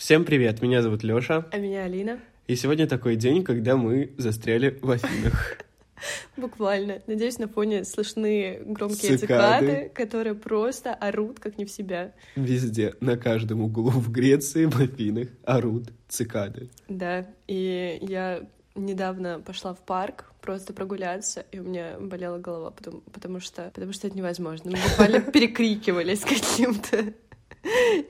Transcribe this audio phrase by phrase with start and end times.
[0.00, 2.18] Всем привет, меня зовут Лёша, А меня Алина.
[2.46, 5.58] и сегодня такой день, когда мы застряли в Афинах.
[6.38, 7.02] Буквально.
[7.06, 9.66] Надеюсь, на фоне слышны громкие Цикады.
[9.66, 12.14] цикады, которые просто орут как не в себя.
[12.34, 16.70] Везде, на каждом углу в Греции, в Афинах орут цикады.
[16.88, 23.02] Да, и я недавно пошла в парк просто прогуляться, и у меня болела голова, потому,
[23.12, 24.70] потому что потому что это невозможно.
[24.70, 27.12] Мы буквально перекрикивались каким-то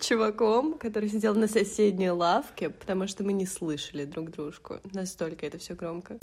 [0.00, 4.80] чуваком, который сидел на соседней лавке, потому что мы не слышали друг дружку.
[4.92, 6.18] Настолько это все громко.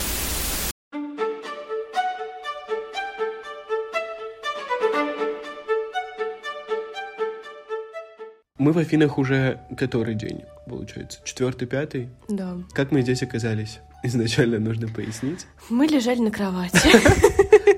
[8.58, 11.20] Мы в Афинах уже который день, получается?
[11.24, 12.08] Четвертый, пятый?
[12.28, 12.58] Да.
[12.72, 13.78] Как мы здесь оказались?
[14.02, 15.46] Изначально нужно пояснить.
[15.68, 16.90] Мы лежали на кровати.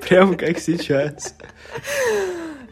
[0.08, 1.34] Прямо как сейчас.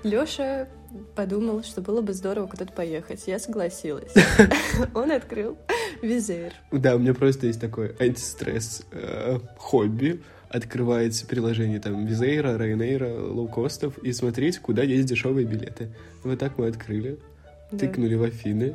[0.03, 0.69] Лёша
[1.15, 3.24] подумал, что было бы здорово куда-то поехать.
[3.27, 4.12] Я согласилась.
[4.95, 5.59] Он открыл
[6.02, 6.52] визир.
[6.73, 10.22] Да, у меня просто есть такой антистресс э, хобби.
[10.48, 15.95] Открывается приложение там Визейра, Рейнейра, лоукостов и смотреть, куда есть дешевые билеты.
[16.25, 17.19] Вот так мы открыли,
[17.70, 18.75] тыкнули в Афины,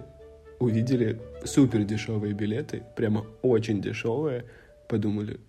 [0.60, 4.46] увидели супер дешевые билеты, прямо очень дешевые,
[4.88, 5.40] подумали,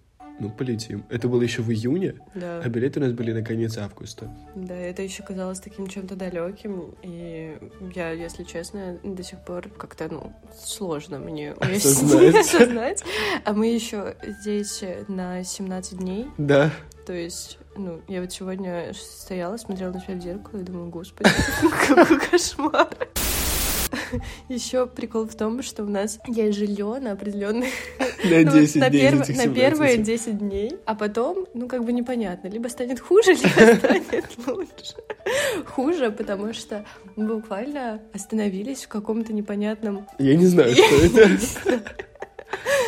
[0.40, 1.04] ну полетим.
[1.10, 2.60] Это было еще в июне, Да.
[2.64, 4.28] а билеты у нас были на конец августа.
[4.54, 7.56] Да, это еще казалось таким чем-то далеким, и
[7.94, 12.34] я, если честно, до сих пор как-то, ну, сложно мне Осознать.
[12.34, 13.04] осознать.
[13.44, 16.70] А мы еще здесь на 17 дней, Да,
[17.06, 21.30] то есть, ну, я вот сегодня стояла, смотрела на себя в зеркало и думаю, господи,
[21.86, 22.88] какой кошмар.
[24.48, 27.68] Еще прикол в том, что у нас есть жилье на определенный
[28.24, 29.54] на Ну, 10 на, дней из перв- на 17.
[29.54, 34.94] первые 10 дней, а потом, ну, как бы непонятно, либо станет хуже, либо станет лучше.
[35.66, 36.84] Хуже, потому что
[37.16, 40.06] мы буквально остановились в каком-то непонятном...
[40.18, 41.30] Я не знаю, что это.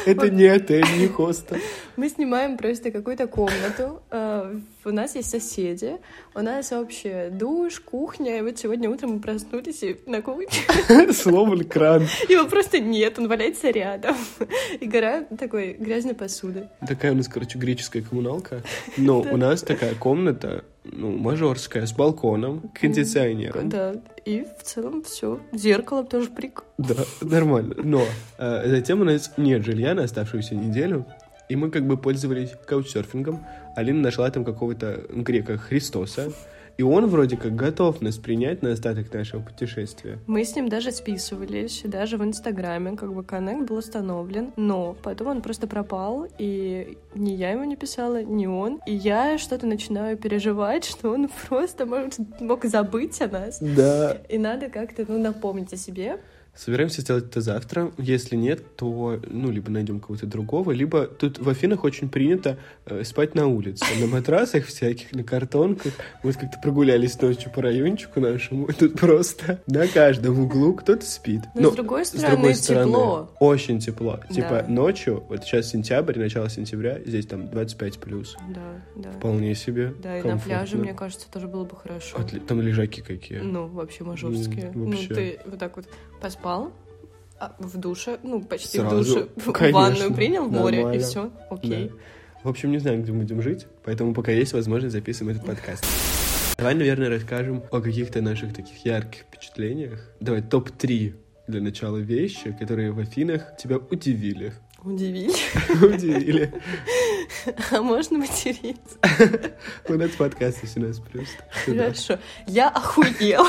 [0.05, 1.57] Это не отель, не хостел.
[2.07, 5.97] Мы снимаем просто какую-то комнату, э, у нас есть соседи,
[6.35, 10.47] у нас общий душ, кухня, и вот сегодня утром мы проснулись и на кухне,
[11.13, 12.03] Сломан кран.
[12.29, 14.17] его просто нет, он валяется рядом,
[14.81, 16.69] и гора такой грязной посуды.
[16.87, 18.63] Такая у нас, короче, греческая коммуналка.
[18.97, 23.69] Но у нас такая комната, ну, мажорская, с балконом, кондиционером.
[23.69, 25.41] Да, и в целом все.
[25.53, 26.65] Зеркало тоже прик.
[26.79, 27.75] Да, нормально.
[27.83, 28.05] Но
[28.39, 31.07] э, затем у нас нет жилья на оставшуюся неделю,
[31.49, 33.45] и мы как бы пользовались каучсерфингом.
[33.75, 36.33] Алина нашла там какого-то грека Христоса,
[36.79, 40.19] и он вроде как готов нас принять на остаток нашего путешествия.
[40.27, 45.29] Мы с ним даже списывались, даже в Инстаграме, как бы коннект был установлен, но потом
[45.29, 50.19] он просто пропал, и ни я ему не писала, ни он, и я что-то начинаю
[50.19, 54.19] переживать, что он просто может, мог забыть о нас, Да.
[54.29, 56.19] и надо как-то, ну, напомнить о себе.
[56.57, 57.93] Собираемся сделать это завтра.
[57.99, 63.05] Если нет, то, ну, либо найдем кого-то другого, либо тут в Афинах очень принято э,
[63.05, 65.93] спать на улице, на матрасах всяких, на картонках.
[66.23, 71.43] Мы вот как-то прогулялись ночью по райончику нашему, тут просто на каждом углу кто-то спит.
[71.55, 73.31] Но, Ну, с другой с стороны, другой стороны, тепло.
[73.41, 74.21] очень тепло.
[74.31, 74.67] Типа Да.
[74.69, 78.37] ночью, вот сейчас сентябрь, начало сентября, здесь там 25 плюс.
[78.49, 78.63] Да,
[78.97, 79.11] да.
[79.13, 79.93] Вполне себе.
[80.03, 82.17] Да, и на пляже, мне кажется, тоже было бы хорошо.
[82.17, 83.39] Отли- Там лежаки какие.
[83.41, 84.71] Ну, вообще мажорские.
[84.75, 85.07] Вообще.
[85.11, 85.87] Ну, ты вот так вот
[86.21, 86.46] поспал,
[87.39, 90.99] а в душе, ну, почти Сразу, в душе, в конечно, ванную принял, в море, и
[90.99, 91.89] все, окей.
[91.89, 91.95] Да.
[92.45, 95.85] В общем, не знаю, где мы будем жить, поэтому пока есть возможность, записываем этот подкаст.
[96.57, 100.01] Давай, наверное, расскажем о каких-то наших таких ярких впечатлениях.
[100.21, 101.15] Давай топ-3
[101.49, 104.55] для начала вещи, которые в Афинах тебя удивили.
[104.83, 105.33] Удивили.
[105.95, 106.53] Удивили.
[107.71, 108.99] А можно материться?
[109.89, 111.29] У нас подкаст 18 плюс.
[111.65, 112.19] Хорошо.
[112.47, 113.49] Я охуела.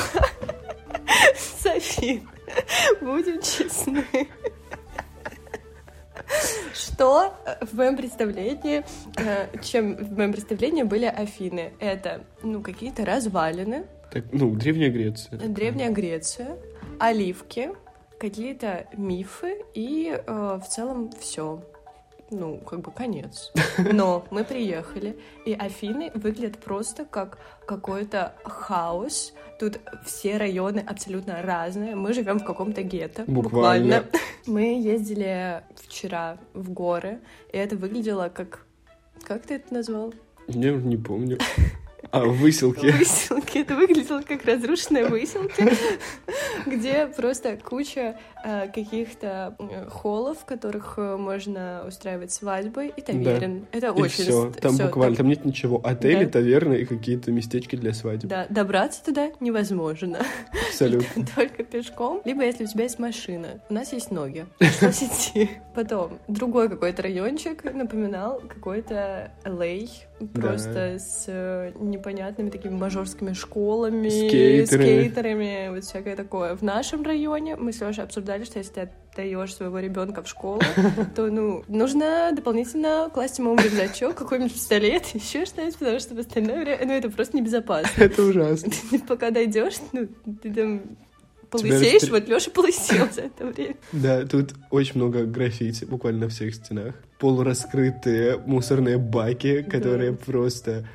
[1.35, 2.21] Софи,
[3.01, 4.05] будем честны.
[6.73, 8.83] Что в моем представлении,
[9.17, 11.71] э, чем в моем представлении были Афины?
[11.79, 15.39] Это, ну, какие-то развалины, Так, ну, Древняя Греция.
[15.39, 16.57] Древняя Греция,
[16.99, 17.71] оливки,
[18.19, 21.61] какие-то мифы и э, в целом все.
[22.29, 23.53] Ну, как бы конец.
[23.77, 29.33] Но мы приехали, и Афины выглядят просто как какой-то хаос.
[29.59, 31.95] Тут все районы абсолютно разные.
[31.95, 33.23] Мы живем в каком-то гетто.
[33.27, 34.05] Буквально.
[34.45, 37.19] Мы ездили вчера в горы,
[37.51, 38.65] и это выглядело как...
[39.23, 40.13] Как ты это назвал?
[40.47, 41.37] Я уже не помню.
[42.11, 42.89] А, выселки.
[42.91, 43.59] Выселки.
[43.59, 45.63] Это выглядело как разрушенная выселка,
[46.65, 53.65] где просто куча э, каких-то э, холлов, в которых э, можно устраивать свадьбы, и таверен.
[53.71, 54.23] Это И очень...
[54.25, 54.51] все.
[54.61, 55.81] Там всё, буквально, там нет ничего.
[55.83, 56.31] Отели, Да.
[56.31, 58.29] таверны и какие-то местечки для свадеб.
[58.29, 60.19] Да, добраться туда невозможно.
[60.69, 61.25] Абсолютно.
[61.35, 62.21] Только пешком.
[62.25, 63.59] Либо если у тебя есть машина.
[63.69, 64.45] У нас есть ноги.
[64.59, 65.49] Пришлось идти.
[65.75, 69.89] Потом другой какой-то райончик напоминал какой-то LA.
[70.33, 74.65] Просто с непонятными такими мажорскими школами, Скейтерами.
[74.83, 76.55] скейтерами, вот всякое такое.
[76.55, 80.61] В нашем районе мы с Лешей обсуждали, что если ты отдаешь своего ребенка в школу,
[81.15, 86.63] то, ну, нужно дополнительно класть ему рюкзачок какой-нибудь пистолет, еще что-нибудь, потому что в остальное
[86.63, 88.03] время, ну, это просто небезопасно.
[88.03, 88.71] Это ужасно.
[88.91, 90.07] Ты пока дойдешь, ну,
[90.41, 90.81] ты там
[91.49, 93.75] полысеешь, распри- вот Леша полысел за это время.
[93.93, 96.93] Да, тут очень много граффити, буквально на всех стенах.
[97.19, 100.87] Полураскрытые мусорные баки, которые просто...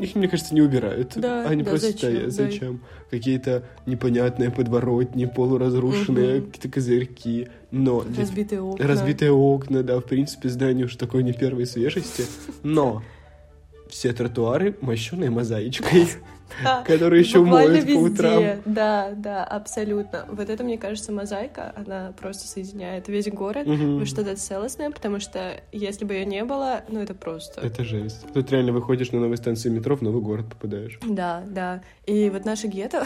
[0.00, 1.12] Их, мне кажется, не убирают.
[1.16, 2.24] Да, Они да, просто зачем, стоят.
[2.24, 2.30] да.
[2.30, 2.80] Зачем?
[3.10, 6.46] Какие-то непонятные подворотни, полуразрушенные Мгм.
[6.46, 7.48] какие-то козырьки.
[7.70, 8.86] Но Разбитые окна.
[8.86, 12.24] разбитые окна, да, в принципе, здание уж такой не первой свежести.
[12.62, 13.02] Но
[13.88, 16.06] все тротуары мощеные мозаичкой,
[16.62, 17.94] Да, которые еще моют по везде.
[17.96, 18.62] утрам.
[18.64, 20.24] Да, да, абсолютно.
[20.28, 23.98] Вот это, мне кажется, мозаика, она просто соединяет весь город Мгм.
[24.00, 27.60] во что-то целостное, потому что если бы ее не было, ну это просто...
[27.60, 28.24] Это жесть.
[28.32, 30.98] Тут реально выходишь на новой станции метро, в новый город попадаешь.
[31.06, 31.82] Да, да.
[32.06, 33.04] И вот наше гетто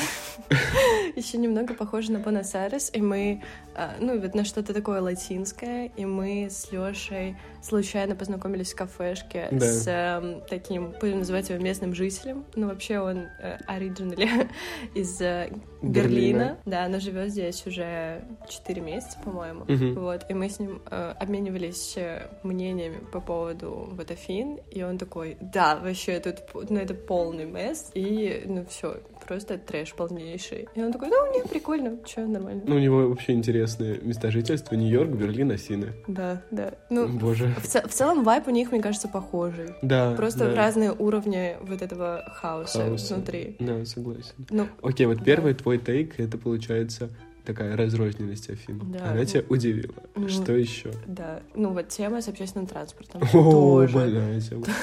[1.17, 3.43] еще немного похоже на Буэнос-Айрес, и мы,
[3.75, 9.49] а, ну, вот на что-то такое латинское, и мы с Лешей случайно познакомились в кафешке
[9.51, 9.67] Да.
[9.67, 13.27] с эм, таким, будем называть его местным жителем, ну, вообще он
[13.67, 14.49] оригинали
[14.95, 15.51] из э,
[15.83, 16.03] Берлина.
[16.09, 16.59] Берлина.
[16.65, 19.95] да, она живет здесь уже 4 месяца, по-моему, Мгм.
[19.95, 24.99] вот, и мы с ним э, обменивались э, мнениями по поводу вот Афин, и он
[24.99, 26.37] такой, да, вообще тут,
[26.71, 30.69] ну, это полный месс, и, ну, все, просто трэш полнейший.
[30.75, 32.63] И он такой, ну, не, прикольно, что, нормально.
[32.67, 34.75] Ну, у него вообще интересные места жительства.
[34.75, 35.93] Нью-Йорк, Берлин, Афины.
[36.07, 36.75] Да, да.
[36.91, 37.55] Ну, Боже.
[37.63, 39.71] в, в целом вайп у них, мне кажется, похожий.
[39.83, 40.55] Да, Просто да.
[40.55, 43.15] разные уровни вот этого хаоса, Хаоса.
[43.15, 43.57] внутри.
[43.59, 44.35] Да, согласен.
[44.51, 45.25] Ну, Окей, вот Да.
[45.25, 47.11] первый твой тейк, это получается
[47.45, 48.81] такая разрозненность Афин.
[48.93, 49.11] Да.
[49.11, 49.95] Она тебя удивила.
[50.15, 50.93] Ну, Что еще?
[51.07, 51.41] да.
[51.55, 53.23] Ну, вот тема с общественным транспортом.
[53.35, 53.95] О, тоже.
[53.95, 54.65] больная тема.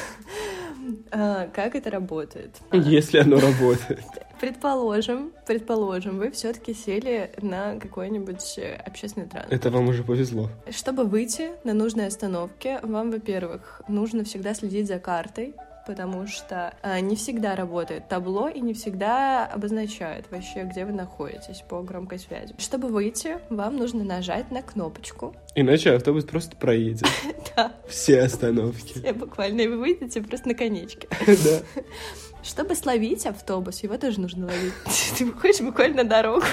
[1.11, 2.57] А, как это работает?
[2.71, 4.01] Если оно работает.
[4.41, 9.53] Предположим, предположим, вы все-таки сели на какой-нибудь э, общественный транспорт.
[9.53, 10.49] Это вам уже повезло.
[10.71, 15.53] Чтобы выйти на нужной остановке, вам, во-первых, нужно всегда следить за картой,
[15.85, 21.63] потому что а, не всегда работает табло и не всегда обозначает вообще, где вы находитесь
[21.69, 22.55] по громкой связи.
[22.57, 25.35] Чтобы выйти, вам нужно нажать на кнопочку.
[25.53, 27.07] Иначе автобус просто проедет.
[27.53, 28.97] Да, Все остановки.
[28.97, 31.07] все буквально, и вы выйдете просто на конечке.
[31.27, 31.59] Да.
[32.43, 34.73] Чтобы словить автобус, его тоже нужно ловить.
[35.17, 36.45] Ты выходишь буквально на дорогу.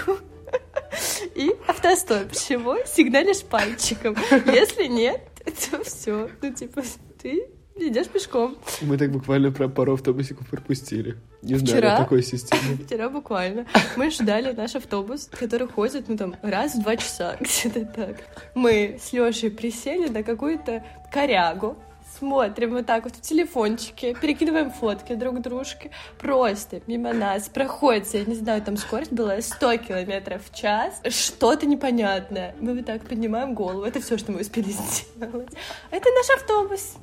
[1.35, 2.33] И автостоп.
[2.33, 2.79] Чего?
[2.87, 4.17] Сигналишь пальчиком.
[4.47, 6.31] Если нет, то все.
[6.43, 6.83] Ну, типа,
[7.19, 8.57] ты идешь пешком.
[8.81, 11.17] Мы так буквально про пару автобусиков пропустили.
[11.43, 11.97] Не знаю Вчера?
[11.97, 12.79] такой системе.
[12.87, 13.67] Вчера буквально.
[13.97, 18.17] Мы ждали наш автобус, который ходит, ну, там, раз в два часа, где-то так.
[18.55, 21.77] Мы с Лешей присели на какую-то корягу,
[22.19, 25.91] смотрим вот так вот в телефончике, перекидываем фотки друг дружке.
[26.19, 31.01] Просто мимо нас проходит, я не знаю, там скорость была 100 километров в час.
[31.09, 32.55] Что-то непонятное.
[32.61, 33.85] Мы вот так поднимаем голову.
[33.85, 35.57] Это все, что мы успели сделать.
[35.91, 36.97] Это наш автобус.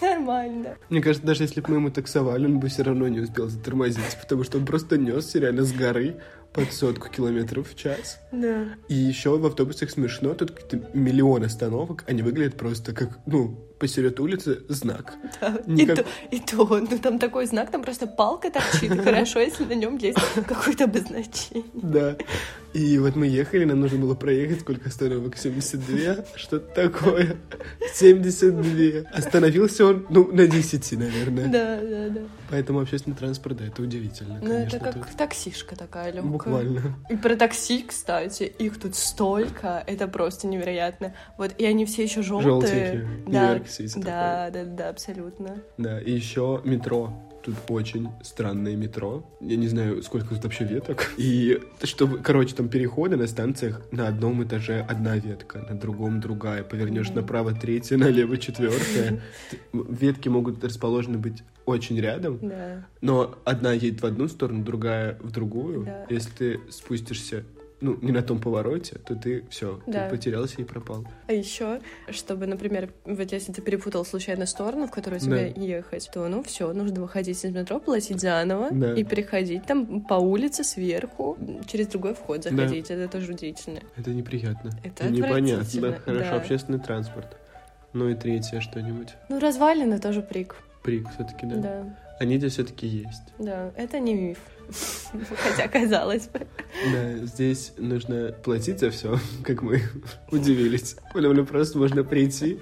[0.00, 0.76] Нормально.
[0.88, 4.16] Мне кажется, даже если бы мы ему таксовали, он бы все равно не успел затормозить,
[4.20, 6.16] потому что он просто несся реально с горы
[6.52, 8.18] под сотку километров в час.
[8.32, 8.66] Да.
[8.88, 14.18] И еще в автобусах смешно, тут какие-то миллион остановок, они выглядят просто как, ну, посеред
[14.20, 15.14] улицы знак.
[15.40, 19.00] Да, и, Никак- то, и то, ну там такой знак, там просто палка торчит.
[19.02, 21.64] Хорошо, если на нем есть какое-то обозначение.
[21.74, 22.16] Да.
[22.72, 25.36] И вот мы ехали, нам нужно было проехать, сколько остановок?
[25.36, 26.24] 72?
[26.36, 27.36] Что-то такое.
[27.94, 29.08] 72.
[29.12, 31.48] Остановился он, ну, на 10, наверное.
[31.48, 32.20] Да, да, да.
[32.48, 35.16] Поэтому общественный транспорт, да, это удивительно, Ну это как тут.
[35.16, 36.30] таксишка такая легкая.
[36.30, 36.96] Буквально.
[37.08, 41.14] И про такси, кстати, их тут столько, это просто невероятно.
[41.38, 43.08] Вот, и они все еще желтые.
[43.26, 43.60] Желтенькие, Да,
[43.96, 45.56] да, да, да, абсолютно.
[45.76, 47.12] Да, и еще метро.
[47.42, 49.24] Тут очень странное метро.
[49.40, 51.10] Я не знаю, сколько тут вообще веток.
[51.16, 56.62] И чтобы, короче, там переходы на станциях на одном этаже одна ветка, на другом другая.
[56.62, 59.20] Повернешь направо третья, налево четвертая.
[59.72, 62.86] Ветки могут расположены быть очень рядом, Да.
[63.00, 65.84] но одна едет в одну сторону, другая в другую.
[65.84, 66.06] Да.
[66.10, 67.44] Если ты спустишься
[67.80, 70.04] ну, не на том повороте, то ты все, Да.
[70.08, 71.04] ты потерялся и пропал.
[71.26, 75.60] А еще, чтобы, например, вот если ты перепутал случайно сторону, в которую тебе Да.
[75.60, 78.94] ехать, то ну все, нужно выходить из метро, платить заново Да.
[78.94, 82.90] и переходить там по улице сверху, через другой вход заходить.
[82.90, 83.80] Это тоже удивительно.
[83.96, 84.70] Это неприятно.
[84.84, 85.92] Это И непонятно.
[86.04, 86.36] Хорошо, да.
[86.36, 87.36] общественный транспорт.
[87.92, 89.08] Ну и третье что-нибудь.
[89.28, 90.56] Ну, развалины тоже прик.
[90.82, 91.56] Прик все-таки, да.
[91.56, 93.22] Да, Они здесь все-таки есть.
[93.38, 94.38] да, это не миф.
[95.36, 96.46] Хотя, казалось бы.
[96.92, 99.82] Да, здесь нужно платить за все, как мы
[100.30, 100.96] удивились.
[101.12, 102.58] Потому просто можно прийти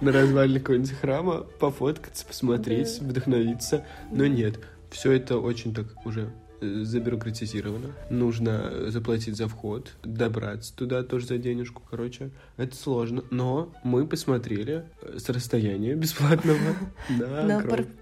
[0.00, 3.84] на развалины какого-нибудь храма, пофоткаться, посмотреть, вдохновиться.
[4.10, 4.58] Но нет,
[4.90, 7.88] все это очень так уже забюрократизировано.
[8.10, 12.30] Нужно заплатить за вход, добраться туда тоже за денежку, короче.
[12.56, 13.24] Это сложно.
[13.30, 16.58] Но мы посмотрели э, с расстояния бесплатного
[17.08, 17.58] на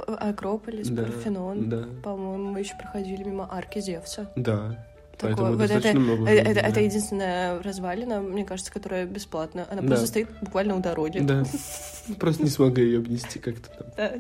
[0.07, 2.01] Акрополис, Парфенон.
[2.03, 4.31] По-моему, мы еще проходили мимо арки Зевса.
[4.37, 4.87] да.
[5.21, 6.27] Такое- вот это- много.
[6.29, 6.81] Э, Это, это да.
[6.81, 9.67] единственная развалина, мне кажется, которая бесплатная.
[9.71, 9.89] Она Да.
[9.89, 11.19] просто стоит буквально у дороги.
[11.21, 11.45] Да.
[12.19, 13.87] Просто не смогла ее обнести как-то там.
[13.97, 14.13] Да,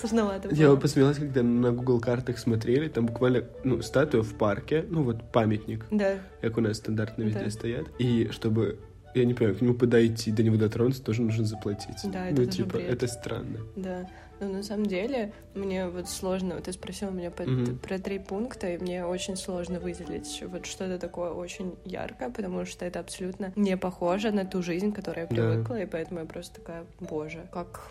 [0.00, 5.02] сложновато Я посмеялась, когда на Google картах смотрели, там буквально, ну, статуя в парке, ну,
[5.04, 7.50] вот памятник, Да, как у нас стандартно везде Да.
[7.50, 7.86] стоят.
[7.98, 8.78] И чтобы,
[9.14, 11.96] я не понимаю, к нему подойти, до него дотронуться, тоже нужно заплатить.
[12.04, 12.90] Да, это Ну, типа, бред.
[12.90, 13.58] это странно.
[13.76, 14.08] да.
[14.40, 17.78] Но на самом деле мне вот сложно, вот ты спросил меня по- Мгм.
[17.78, 22.84] про три пункта, и мне очень сложно выделить вот что-то такое очень яркое, потому что
[22.84, 26.60] это абсолютно не похоже на ту жизнь, к которой я привыкла, и поэтому я просто
[26.60, 27.90] такая, боже, как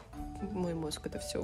[0.52, 1.42] мой мозг это все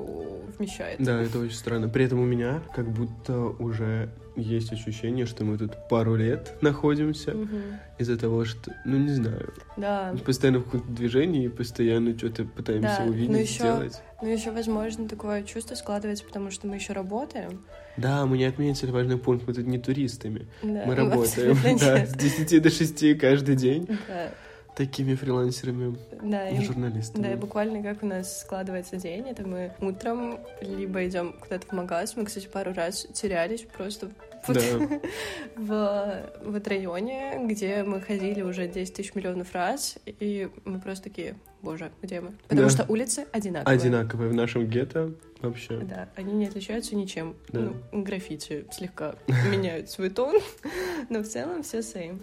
[0.57, 1.01] вмещает.
[1.01, 1.89] Да, это очень странно.
[1.89, 7.31] При этом у меня как будто уже есть ощущение, что мы тут пару лет находимся
[7.31, 7.61] Мгм.
[7.99, 13.05] из-за того, что, ну, не знаю, Да, постоянно в каком-то движении, постоянно что-то пытаемся Да,
[13.05, 14.01] но увидеть, ещё- сделать.
[14.21, 17.61] ну еще, возможно, такое чувство складывается, потому что мы еще работаем.
[17.97, 20.47] Да, мы не отметили важный пункт, мы тут не туристами.
[20.63, 24.31] Да, Мы работаем, абсолютно да, с 10 до 6 каждый день Да,
[24.75, 27.23] такими фрилансерами, да, и- журналистами.
[27.23, 31.71] Да, и буквально как у нас складывается день, это мы утром либо идем куда-то в
[31.73, 34.09] магаз, мы, кстати, пару раз терялись просто
[34.47, 34.99] вот Да.
[35.55, 41.35] в, вот районе, где мы ходили уже 10 тысяч миллионов раз, и мы просто такие,
[41.61, 42.31] боже, где мы?
[42.47, 42.69] Потому Да.
[42.69, 43.77] что улицы одинаковые.
[43.77, 45.11] Одинаковые в нашем гетто
[45.41, 45.77] вообще.
[45.81, 47.35] Да, они не отличаются ничем.
[47.49, 47.71] Да.
[47.91, 49.15] Ну, граффити слегка
[49.51, 50.39] меняют свой тон,
[51.09, 52.21] но в целом все same.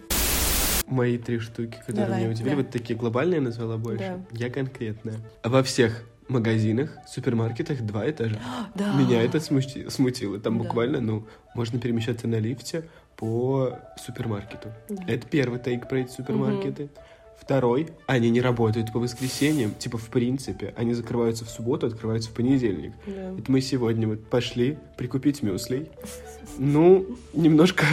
[0.89, 2.55] Мои три штуки, которые Давай, меня удивили, да.
[2.57, 4.03] вот такие глобальные назвала больше.
[4.31, 4.37] Да.
[4.37, 5.15] Я конкретная.
[5.43, 8.39] Во всех магазинах, супермаркетах два этажа.
[8.75, 8.93] Да.
[8.93, 10.39] Меня это смути- смутило.
[10.39, 10.63] Там Да.
[10.63, 12.83] буквально, ну, можно перемещаться на лифте
[13.15, 14.69] по супермаркету.
[14.89, 15.03] Да.
[15.07, 16.89] Это первый тейк про эти супермаркеты.
[17.49, 22.33] Второй, они не работают по воскресеньям, типа в принципе, они закрываются в субботу, открываются в
[22.33, 22.93] понедельник.
[23.07, 23.33] Да.
[23.39, 25.89] Это мы сегодня вот пошли прикупить мюслей.
[26.59, 27.85] Ну, немножко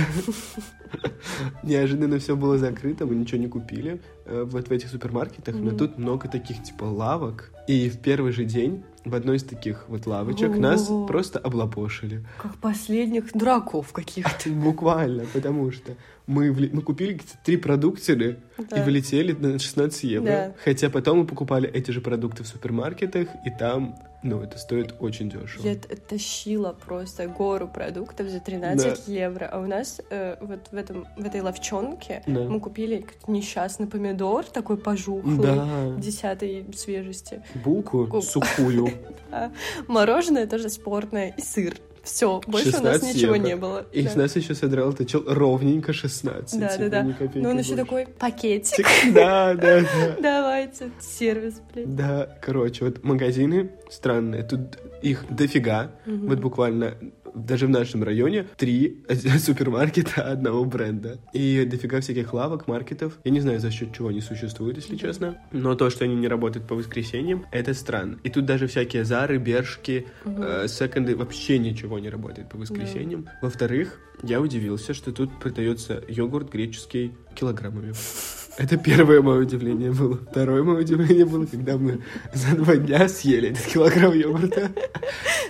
[1.63, 5.97] неожиданно все было закрыто, мы ничего не купили э, вот в этих супермаркетах, но тут
[5.97, 7.51] много таких типа лавок.
[7.67, 11.07] И в первый же день в одной из таких вот лавочек нас О.
[11.07, 12.25] просто облапошили.
[12.39, 14.51] Как последних дураков каких-то.
[14.51, 15.93] Буквально, потому что
[16.27, 18.83] мы, вли- мы купили три продукции и Да.
[18.85, 20.27] влетели на 16 евро.
[20.27, 20.55] Да.
[20.65, 23.95] Хотя потом мы покупали эти же продукты в супермаркетах, и там,
[24.27, 25.63] ну, это стоит очень дешево.
[25.67, 31.07] Я тащила просто гору продуктов за 13 евро, а у нас э, вот в, этом,
[31.17, 32.41] в этой ловчонке Да.
[32.41, 37.43] мы купили несчастный помидор, такой пожухлый, Да, десятой свежести.
[37.65, 38.91] булку Ку- сухую.
[39.89, 41.77] Мороженое тоже спортное и сыр.
[42.07, 43.47] Все, больше у нас 16 ничего евро.
[43.49, 43.87] не было.
[43.93, 44.11] И Да.
[44.11, 46.59] с нас еще содрал этот чел ровненько 16.
[46.61, 47.31] Да, типа, да, да.
[47.35, 47.77] Ну он еще больше.
[47.77, 48.87] такой пакетик.
[49.13, 50.17] Да, да, да.
[50.23, 51.97] Давайте, сервис, блин.
[51.97, 55.91] Да, короче, вот магазины странные, тут их дофига.
[56.07, 56.95] Вот буквально
[57.37, 59.05] даже в нашем районе три
[59.39, 61.19] супермаркета одного бренда.
[61.33, 63.19] И дофига всяких лавок, маркетов.
[63.25, 65.39] Я не знаю, за счет чего они существуют, если честно.
[65.53, 68.19] Но то, что они не работают по воскресеньям, это странно.
[68.25, 70.43] И тут даже всякие Зары, Бершки, Мгм.
[70.43, 73.29] э, секонды, вообще ничего не работает по воскресеньям.
[73.43, 77.93] Во-вторых, я удивился, что тут продается йогурт греческий килограммами.
[78.59, 80.17] Это первое мое удивление было.
[80.17, 82.01] Второе мое удивление было, когда мы
[82.33, 84.71] за два дня съели этот килограмм йогурта.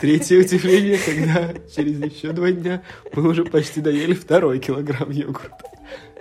[0.00, 2.82] Третье удивление, когда через еще два дня
[3.14, 5.56] мы уже почти доели второй килограмм йогурта.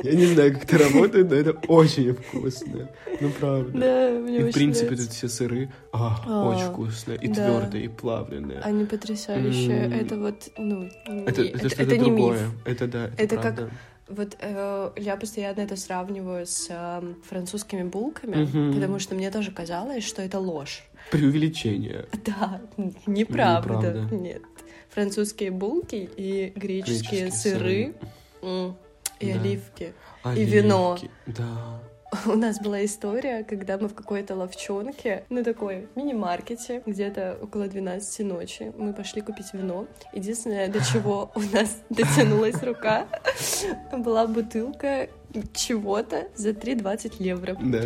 [0.04, 2.90] Я не знаю, как это работает, но это очень вкусно.
[3.20, 3.72] Ну, правда.
[3.80, 5.08] Да, мне И, в очень принципе, нравится.
[5.08, 7.18] тут все сыры а, А, очень вкусные.
[7.20, 7.34] И да.
[7.60, 8.60] твердые, и плавленые.
[8.60, 9.86] Они потрясающие.
[9.86, 9.94] М.
[9.94, 10.88] Это вот, ну,
[11.26, 12.38] Это, не- это, что-то это не миф.
[12.66, 13.70] Это да, это, Это как правда.
[14.08, 18.74] Вот э, я постоянно это сравниваю с эм, французскими булками, Мгм.
[18.74, 20.84] потому что мне тоже казалось, что это ложь.
[21.12, 22.06] Преувеличение.
[22.26, 22.62] Да,
[23.08, 23.76] неправда.
[23.78, 24.16] Неправда.
[24.16, 24.42] Нет.
[24.90, 27.96] Французские булки и греческие Греческие сыры.
[28.44, 28.78] м,
[29.20, 29.40] И Да.
[29.40, 29.94] оливки.
[30.24, 30.52] Оливки.
[30.52, 30.98] вино.
[31.26, 31.82] Да.
[32.26, 38.26] У нас была история, когда мы в какой-то ловчонке, ну такой мини-маркете, где-то около 12
[38.26, 39.88] ночи, мы пошли купить вино.
[40.14, 43.08] Единственное, до чего у нас дотянулась рука,
[43.94, 45.10] была бутылка
[45.54, 47.58] чего-то за 3,20 евро.
[47.62, 47.82] Да.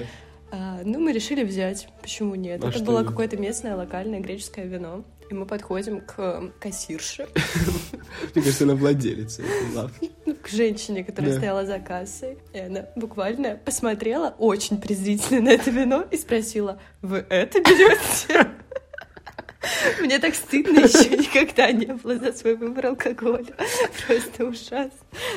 [0.51, 1.88] А, ну, мы решили взять.
[2.01, 2.63] Почему нет?
[2.63, 5.03] А Это было какое-то местное локальное греческое вино.
[5.29, 7.27] И мы подходим к кассирше,
[8.33, 10.09] Мне кажется, она владелица этой лавки.
[10.41, 11.38] К женщине, которая Да.
[11.38, 12.38] стояла за кассой.
[12.53, 18.48] И она буквально посмотрела очень презрительно на это вино и спросила, вы это берете?
[20.01, 23.46] Мне так стыдно еще никогда не было за свой выбор алкоголя.
[24.08, 24.91] Просто ужасно.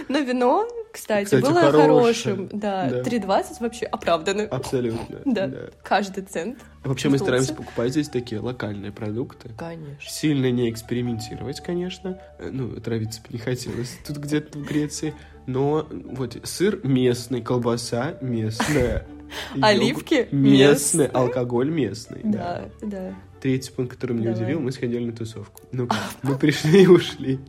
[0.09, 1.82] Но вино, кстати, Кстати, было хорошее.
[1.88, 2.49] хорошим.
[2.52, 3.00] Да, Да.
[3.02, 4.44] 3,20 вообще оправдано.
[4.44, 5.21] Абсолютно.
[5.25, 5.50] Да.
[5.82, 6.59] Каждый цент.
[6.85, 9.50] Вообще мы стараемся покупать здесь такие локальные продукты.
[9.56, 9.97] Конечно.
[10.09, 12.18] Сильно не экспериментировать, конечно.
[12.38, 15.14] Э, Ну, травиться бы не хотелось тут где-то в Греции.
[15.47, 19.06] Но вот сыр местный, колбаса местная.
[19.61, 21.09] Оливки местный, местные.
[21.09, 22.21] алкоголь местный.
[22.25, 23.14] Да, да.
[23.42, 24.42] Третий пункт, который меня Давай.
[24.44, 25.61] удивил, мы сходили на тусовку.
[25.72, 25.88] Ну,
[26.22, 27.40] мы пришли и ушли.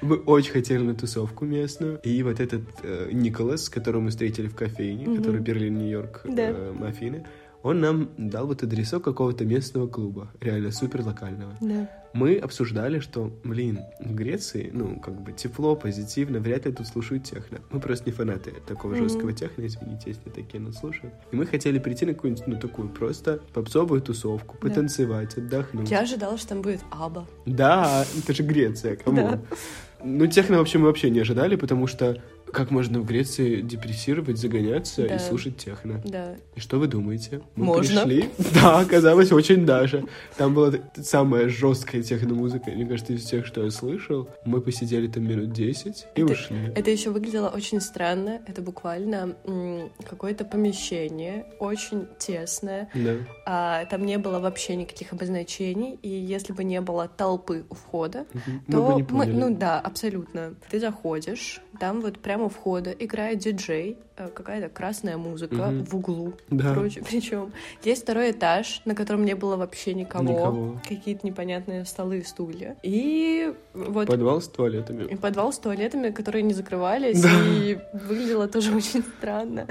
[0.00, 2.00] Мы очень хотели на тусовку местную.
[2.02, 5.16] И вот этот э, Николас, которого мы встретили в кофейне, Мгм.
[5.18, 6.42] который Берлин, Нью-Йорк, Да.
[6.50, 7.26] э, Афины,
[7.62, 11.52] он нам дал вот адресок какого-то местного клуба, реально супер локального.
[11.60, 11.88] Да.
[12.14, 17.24] Мы обсуждали, что, блин, в Греции, ну, как бы тепло, позитивно, вряд ли тут слушают
[17.24, 17.58] техно.
[17.70, 19.04] Мы просто не фанаты такого Мгм.
[19.04, 21.14] жесткого техно, извините, если такие нас слушают.
[21.30, 24.68] И мы хотели прийти на какую-нибудь, ну, такую просто попсовую тусовку, Да.
[24.68, 25.90] потанцевать, отдохнуть.
[25.90, 27.26] Я ожидала, что там будет Аба.
[27.46, 29.16] Да, это же Греция, кому?
[29.16, 29.40] Да.
[30.04, 32.20] Ну, техно вообще мы вообще не ожидали, потому что
[32.52, 35.16] как можно в Греции депрессировать, загоняться Да.
[35.16, 36.00] и слушать техно?
[36.04, 36.36] Да.
[36.54, 37.40] И что вы думаете?
[37.56, 38.02] Мы Можно.
[38.04, 38.28] пришли.
[38.54, 40.04] Да, оказалось, очень даже.
[40.36, 44.28] Там была самая жесткая техномузыка, мне кажется, из всех, что я слышал.
[44.44, 46.56] Мы посидели там минут 10 и Это- ушли.
[46.76, 48.40] Это еще выглядело очень странно.
[48.46, 49.34] Это буквально
[50.08, 52.88] какое-то помещение, очень тесное.
[52.94, 53.14] Да.
[53.46, 55.98] А, там не было вообще никаких обозначений.
[56.02, 58.26] И если бы не было толпы у входа.
[58.66, 59.32] Мы то не поняли.
[59.36, 60.54] ну да, абсолютно.
[60.70, 65.84] Ты заходишь, там вот прямо у входа играет диджей, э, какая-то красная музыка Мгм.
[65.84, 66.32] в углу.
[66.50, 66.74] Да.
[67.10, 67.52] Причем
[67.84, 70.24] есть второй этаж, на котором не было вообще никого.
[70.24, 70.80] Никого.
[70.88, 72.76] Какие-то непонятные столы и стулья.
[72.82, 75.04] И вот Подвал с туалетами.
[75.12, 77.28] и подвал с туалетами, которые не закрывались, Да.
[77.46, 79.66] и выглядело тоже очень странно.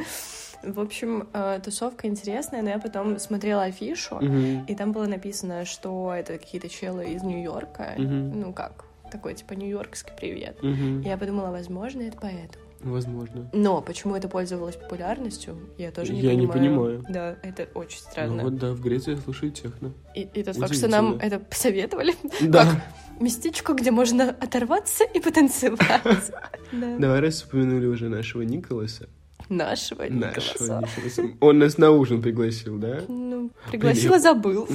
[0.64, 4.66] В общем, э, тусовка интересная, но я потом смотрела афишу, Мгм.
[4.68, 7.96] и там было написано, что это какие-то челы из Нью-Йорка.
[7.98, 8.40] Мгм.
[8.42, 10.58] Ну как, такой типа нью-йоркский привет.
[10.64, 11.02] Мгм.
[11.02, 12.66] Я подумала, возможно, это поэтому.
[12.84, 13.48] Возможно.
[13.54, 17.02] Но почему это пользовалось популярностью, я тоже не Я не понимаю.
[17.02, 17.06] понимаю.
[17.10, 18.44] Да, это очень Ну странно.
[18.44, 19.94] вот да, в Греции слушают техно.
[20.16, 22.82] И, и тот факт, что нам это посоветовали, Да.
[23.20, 25.82] местечко, где можно оторваться и потанцевать.
[26.72, 26.98] Да.
[26.98, 29.10] Давай раз упомянули уже нашего Николаса.
[29.50, 30.82] Нашего Нашего Николаса.
[31.00, 31.24] Николаса.
[31.42, 33.02] Он нас на ужин пригласил, да?
[33.10, 34.68] Ну, пригласила, забыл.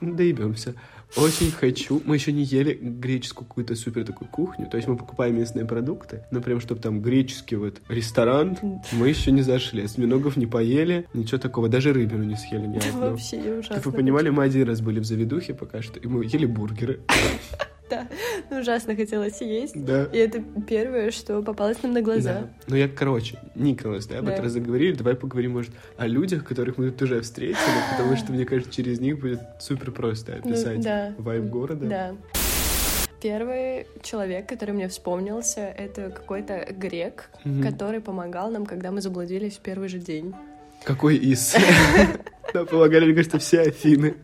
[0.00, 0.74] Доебемся.
[1.16, 2.02] Очень хочу.
[2.04, 4.66] Мы еще не ели греческую какую-то супер такую кухню.
[4.66, 8.58] То есть мы покупаем местные продукты, но прям чтобы там греческий вот ресторан,
[8.92, 9.84] мы еще не зашли.
[9.84, 11.68] Осьминогов не поели, ничего такого.
[11.68, 13.10] Даже рыбину не съели ни одну.
[13.10, 13.82] Вообще ужасно.
[13.84, 17.00] Вы понимали, мы один раз были в заведухе пока что, и мы ели бургеры.
[17.88, 18.08] Да,
[18.50, 19.80] ну, ужасно хотелось есть.
[19.84, 20.04] Да.
[20.12, 22.32] И это первое, что попалось нам на глаза.
[22.32, 22.48] Да.
[22.66, 24.42] Ну я, короче, Николас, да, вот Да.
[24.42, 27.56] раз заговорили, давай поговорим, может, о людях, которых мы тут уже встретили,
[27.92, 31.14] потому что, мне кажется, через них будет супер просто Ну, описать да.
[31.18, 31.86] вайб города.
[31.86, 32.14] Да.
[33.22, 37.62] Первый человек, который мне вспомнился, это какой-то грек, Мгм.
[37.62, 40.34] который помогал нам, когда мы заблудились в первый же день.
[40.84, 41.54] Какой из?
[42.54, 44.14] Да, помогали, мне кажется, все Афины,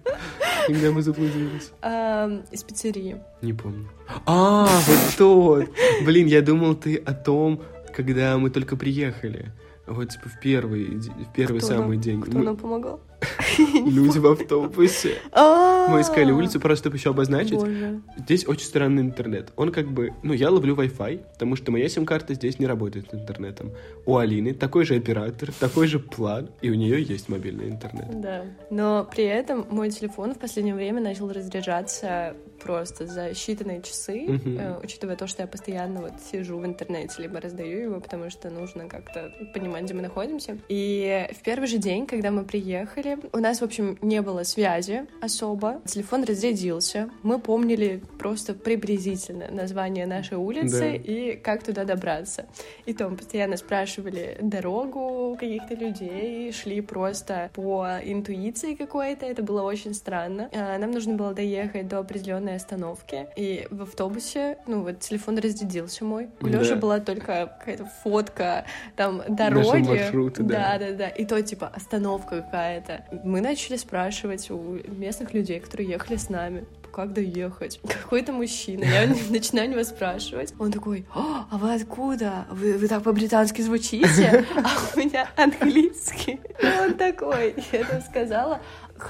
[0.66, 1.72] когда мы заблудились.
[1.82, 3.20] Ам, из пиццерии.
[3.40, 3.88] Не помню.
[4.26, 5.70] А, вот тот!
[6.04, 7.62] Блин, я думал, ты о том,
[7.94, 9.52] когда мы только приехали.
[9.86, 12.22] Вот, типа, в первый, в первый самый день.
[12.22, 13.00] Кто нам помогал?
[13.58, 15.18] Люди в автобусе.
[15.34, 17.58] Мы искали улицу, просто чтобы еще обозначить.
[17.62, 18.00] А.
[18.18, 19.52] Здесь очень странный интернет.
[19.56, 20.12] Он как бы...
[20.22, 23.72] Ну, я ловлю Wi-Fi, потому что моя сим-карта здесь не работает с интернетом.
[24.06, 28.20] У Алины такой же оператор, такой же план, и у нее есть мобильный интернет.
[28.20, 28.44] Да.
[28.70, 34.80] Но при этом мой телефон в последнее время начал разряжаться просто за считанные часы, э,
[34.82, 38.88] учитывая то, что я постоянно вот сижу в интернете, либо раздаю его, потому что нужно
[38.88, 40.58] как-то понимать, где мы находимся.
[40.68, 45.06] И в первый же день, когда мы приехали, у нас, в общем, не было связи
[45.20, 45.80] особо.
[45.86, 47.10] Телефон разрядился.
[47.22, 50.94] Мы помнили просто приблизительно название нашей улицы Да.
[51.12, 52.46] и как туда добраться.
[52.86, 59.26] И то мы постоянно спрашивали дорогу каких-то людей, шли просто по интуиции какой-то.
[59.26, 60.48] Это было очень странно.
[60.54, 65.38] А, Нам нужно было доехать до определенной пешеходной остановке, и в автобусе, ну вот телефон
[65.38, 66.28] разрядился мой.
[66.40, 66.58] У Да.
[66.58, 68.64] Лёши была только какая-то фотка,
[68.96, 69.88] там, дороги.
[69.88, 70.78] маршруты, да.
[70.78, 71.08] Да, да, да.
[71.08, 73.04] И то, типа, остановка какая-то.
[73.24, 77.80] Мы начали спрашивать у местных людей, которые ехали с нами, как доехать.
[78.02, 78.84] Какой-то мужчина.
[78.84, 80.54] Я начинаю у него спрашивать.
[80.58, 82.46] Он такой, «О, а вы откуда?
[82.50, 84.44] Вы, вы так по-британски звучите?
[84.56, 86.38] А у меня английский.
[86.62, 87.54] И он такой.
[87.72, 88.60] Я там сказала,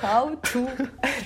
[0.02, 0.68] how to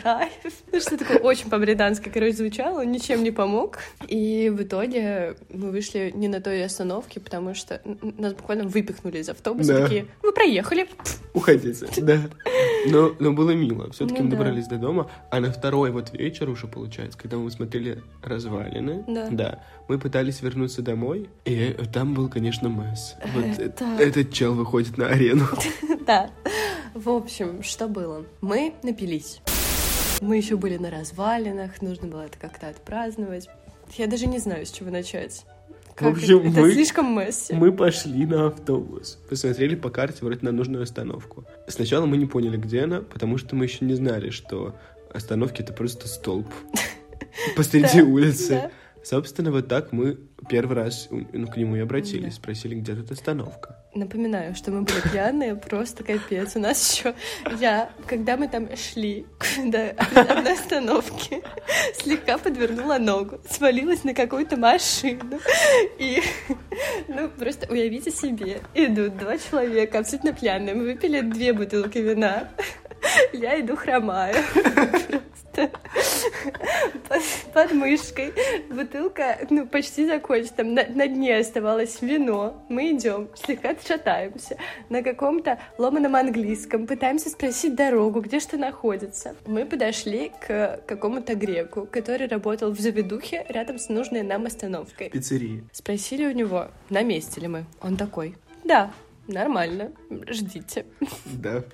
[0.05, 0.31] arrive.
[0.73, 3.79] Ну, что такое очень по-британски, короче, звучало, он ничем не помог.
[4.09, 7.81] И в итоге мы вышли не на той остановке, потому что
[8.19, 9.75] нас буквально выпихнули из автобуса.
[9.75, 9.83] Да.
[9.83, 10.89] Такие, вы проехали.
[11.35, 12.21] Уходите, да.
[12.89, 13.91] Но, но было мило.
[13.91, 14.37] Все-таки Ну мы да.
[14.37, 15.11] добрались до дома.
[15.31, 19.61] А на второй вот вечер уже, получается, когда мы смотрели развалины, Да.
[19.89, 23.17] мы пытались вернуться домой, и там был, конечно, месс.
[23.35, 25.47] Вот Это- э- этот чел выходит на арену.
[26.07, 26.31] Да.
[26.95, 28.25] В общем, что было?
[28.41, 29.41] Мы напились.
[30.21, 33.49] Мы еще были на развалинах, нужно было это как-то отпраздновать.
[33.97, 35.45] Я даже не знаю, с чего начать.
[35.95, 37.55] Как общем, это, это мы- слишком месси.
[37.55, 39.19] Мы пошли на автобус.
[39.29, 41.45] Посмотрели по карте вроде на нужную остановку.
[41.69, 44.75] Сначала мы не поняли, где она, потому что мы еще не знали, что
[45.13, 46.47] остановки это просто столб
[47.57, 48.71] посреди улицы.
[49.11, 49.17] Да.
[49.17, 53.77] Собственно, вот так мы первый раз ну, к нему и обратились, спросили, где тут остановка.
[53.95, 56.55] Напоминаю, что мы были пьяные, просто капец.
[56.55, 57.15] У нас еще
[57.59, 59.27] я, когда мы там шли
[59.65, 61.43] до определенной остановки,
[61.95, 65.39] слегка подвернула ногу, свалилась на какую-то машину.
[65.99, 66.23] И,
[67.09, 72.51] ну, просто уявите себе, идут два человека абсолютно пьяные, мы выпили две бутылки вина,
[73.33, 74.35] я иду хромаю.
[77.57, 78.35] Под, мышкой.
[78.69, 80.57] Бутылка, ну, почти закончена.
[80.57, 82.63] Там на, на дне оставалось вино.
[82.69, 84.59] Мы идем, слегка шатаемся
[84.91, 86.87] на каком-то ломаном английском.
[86.87, 89.37] Пытаемся спросить дорогу, где что находится.
[89.47, 95.09] Мы подошли к какому-то греку, который работал в заведухе рядом с нужной нам остановкой.
[95.09, 95.65] Пиццерии.
[95.73, 97.65] Спросили у него, на месте ли мы.
[97.81, 98.93] Он такой, да,
[99.29, 99.93] нормально,
[100.29, 100.85] ждите.
[101.25, 101.65] Да.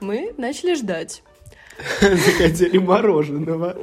[0.00, 1.22] Мы начали ждать.
[2.00, 3.76] Захотели мороженого.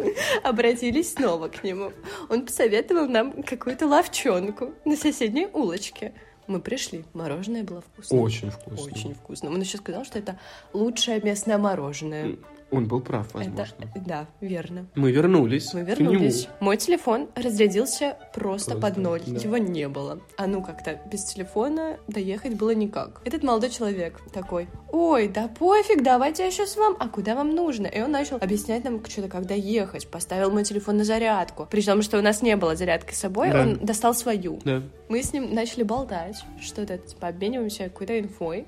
[0.43, 1.91] Обратились снова к нему.
[2.29, 6.13] Он посоветовал нам какую-то ловчонку на соседней улочке.
[6.47, 8.19] Мы пришли, мороженое было вкусное.
[8.19, 8.91] Очень вкусно.
[8.91, 9.49] Очень вкусно.
[9.49, 10.37] Он еще сказал, что это
[10.73, 12.37] лучшее местное мороженое.
[12.73, 13.75] Он был прав, Это, возможно.
[13.95, 14.87] да, верно.
[14.95, 15.73] Мы вернулись.
[15.73, 16.43] Мы к вернулись.
[16.43, 16.53] нему.
[16.59, 19.21] Мой телефон разрядился просто, Просто, под ноль.
[19.27, 19.39] да.
[19.39, 20.19] Его не было.
[20.37, 23.21] А ну как-то без телефона доехать было никак.
[23.25, 27.87] Этот молодой человек такой, ой, да пофиг, давайте я сейчас вам, а куда вам нужно?
[27.87, 30.07] И он начал объяснять нам что-то, когда ехать.
[30.09, 31.67] Поставил мой телефон на зарядку.
[31.69, 33.61] При том, что у нас не было зарядки с собой, Да.
[33.61, 34.59] он достал свою.
[34.65, 34.81] Да.
[35.09, 38.65] Мы с ним начали болтать, что-то, типа, обмениваемся какой-то инфой.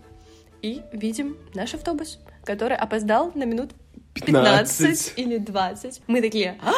[0.62, 3.72] И видим наш автобус, который опоздал на минут
[4.16, 5.14] 15, 15.
[5.18, 6.02] или 20.
[6.08, 6.72] Мы такие, «А,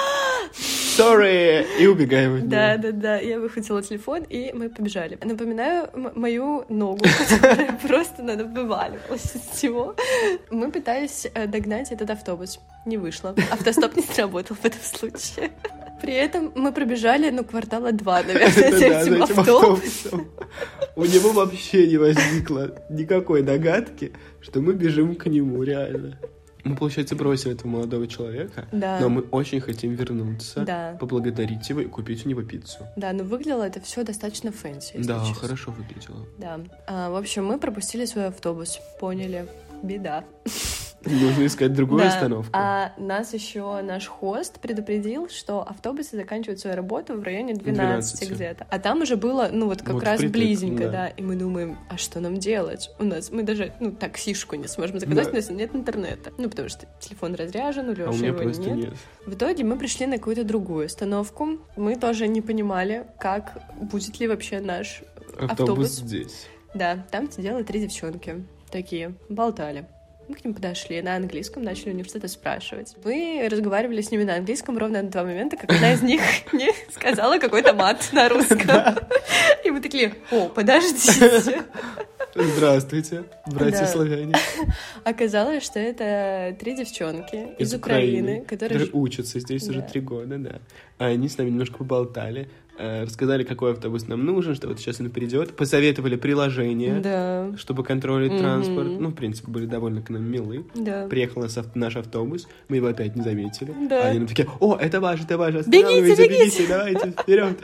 [0.97, 1.65] Sorry!
[1.79, 3.19] И убегаем от да, да, да.
[3.19, 5.19] Я выхватила телефон, и мы побежали.
[5.23, 9.95] Напоминаю мою ногу, которая просто надо вываливалась из всего.
[10.49, 12.59] Мы пытались э, догнать этот автобус.
[12.85, 13.35] Не вышло.
[13.51, 15.51] Автостоп не сработал в этом случае.
[16.01, 20.27] При этом мы пробежали, ну, квартала два, наверное, с этим автобусом.
[20.95, 26.19] У него вообще не возникло никакой догадки, что мы бежим к нему, реально.
[26.67, 28.99] Мы, получается, бросили этого молодого человека, Да.
[28.99, 30.97] но мы очень хотим вернуться, Да.
[30.99, 32.79] поблагодарить его и купить у него пиццу.
[32.95, 34.97] Да, но выглядело это все достаточно fancy.
[35.03, 35.35] да, честно.
[35.35, 36.25] хорошо выглядело.
[36.37, 36.59] Да.
[36.87, 38.79] А, в общем, мы пропустили свой автобус.
[38.99, 39.47] Поняли.
[39.83, 40.23] Беда.
[41.09, 42.49] Нужно искать другую Да, остановку.
[42.53, 48.31] А нас еще наш хост предупредил, что автобусы заканчивают свою работу в районе 12, 12.
[48.31, 48.67] где-то.
[48.69, 50.91] А там уже было, ну вот как Вот раз впритык, близенько, да.
[50.91, 51.07] да.
[51.07, 52.89] И мы думаем, а что нам делать?
[52.99, 55.31] У нас, мы даже, ну, таксишку не сможем заказать, Да.
[55.31, 56.31] у нас нет интернета.
[56.37, 58.77] Ну, потому что телефон разряжен, у а Лёши у меня его просто нет.
[58.77, 58.93] нет.
[59.25, 61.59] В итоге мы пришли на какую-то другую остановку.
[61.75, 65.03] Мы тоже не понимали, как будет ли вообще наш
[65.39, 65.87] Автобус, автобус.
[65.91, 66.47] здесь.
[66.73, 68.43] Да, там сидела три девчонки.
[68.71, 69.87] Такие, болтали.
[70.27, 72.95] Мы к ним подошли на английском, начали у них что-то спрашивать.
[73.05, 76.21] Мы разговаривали с ними на английском ровно на два момента, как одна из них
[76.53, 78.59] не сказала какой-то мат на русском.
[79.63, 81.63] И мы такие, о, подождите.
[82.35, 83.87] Здравствуйте, братья Да.
[83.87, 84.35] славяне.
[85.03, 88.79] Оказалось, что это три девчонки из, Из Украины, которые...
[88.79, 89.87] которые учатся здесь уже Да.
[89.87, 90.59] три года, да.
[90.99, 95.09] А они с нами немножко поболтали, рассказали, какой автобус нам нужен, что вот сейчас он
[95.09, 98.39] придет, посоветовали приложение, Да, чтобы контролить Мгм.
[98.41, 98.87] транспорт.
[98.99, 100.65] Ну, в принципе, были довольно к нам милы.
[100.75, 101.07] да.
[101.07, 103.73] Приехал нас наш автобус, мы его опять не заметили.
[103.89, 104.03] Да.
[104.03, 107.57] А они нам такие, о, это ваш, это ваш, Бегите, останавливайте, бегите!» давайте, вперед.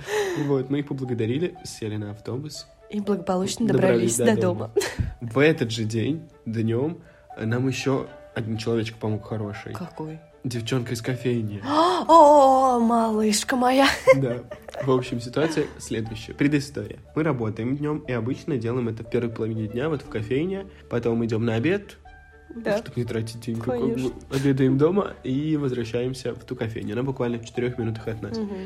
[0.45, 2.67] Вот, мы их поблагодарили, сели на автобус.
[2.89, 4.71] И благополучно Добрались добрались до до дома.
[4.75, 5.31] дома.
[5.33, 6.99] В этот же день, днем,
[7.41, 9.73] нам еще один человечек помог хороший.
[9.73, 10.19] Какой?
[10.43, 11.61] Девчонка из кофейни.
[12.07, 13.87] О, малышка моя.
[14.17, 14.43] Да.
[14.83, 16.33] В общем, ситуация следующая.
[16.33, 16.99] Предыстория.
[17.15, 20.67] Мы работаем днем и обычно делаем это в первой половине дня, вот в кофейне.
[20.89, 21.97] Потом идем на обед,
[22.55, 22.77] Да.
[22.79, 23.61] чтобы не тратить деньги.
[23.61, 24.11] как Конечно.
[24.31, 26.93] Обедаем дома и возвращаемся в ту кофейню.
[26.93, 28.37] Она буквально в четырех минутах от нас.
[28.37, 28.57] Мгм.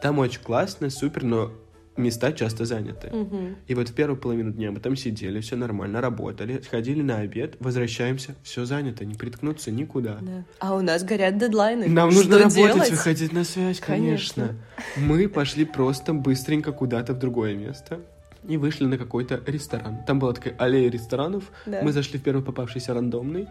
[0.00, 1.50] Там очень классно, супер, но
[1.96, 3.10] места часто заняты.
[3.10, 3.56] Мгм.
[3.66, 7.56] И вот в первую половину дня мы там сидели, все нормально, работали, сходили на обед,
[7.60, 10.18] возвращаемся, все занято, не приткнуться никуда.
[10.20, 10.44] Да.
[10.58, 11.88] А у нас горят дедлайны.
[11.88, 12.90] Нам Что нужно работать, делать?
[12.90, 14.54] выходить на связь, конечно.
[14.96, 18.00] Мы пошли просто быстренько куда-то в другое место
[18.48, 19.98] и вышли на какой-то ресторан.
[20.06, 21.44] Там была такая аллея ресторанов.
[21.66, 21.80] Да.
[21.82, 23.48] Мы зашли в первый попавшийся рандомный,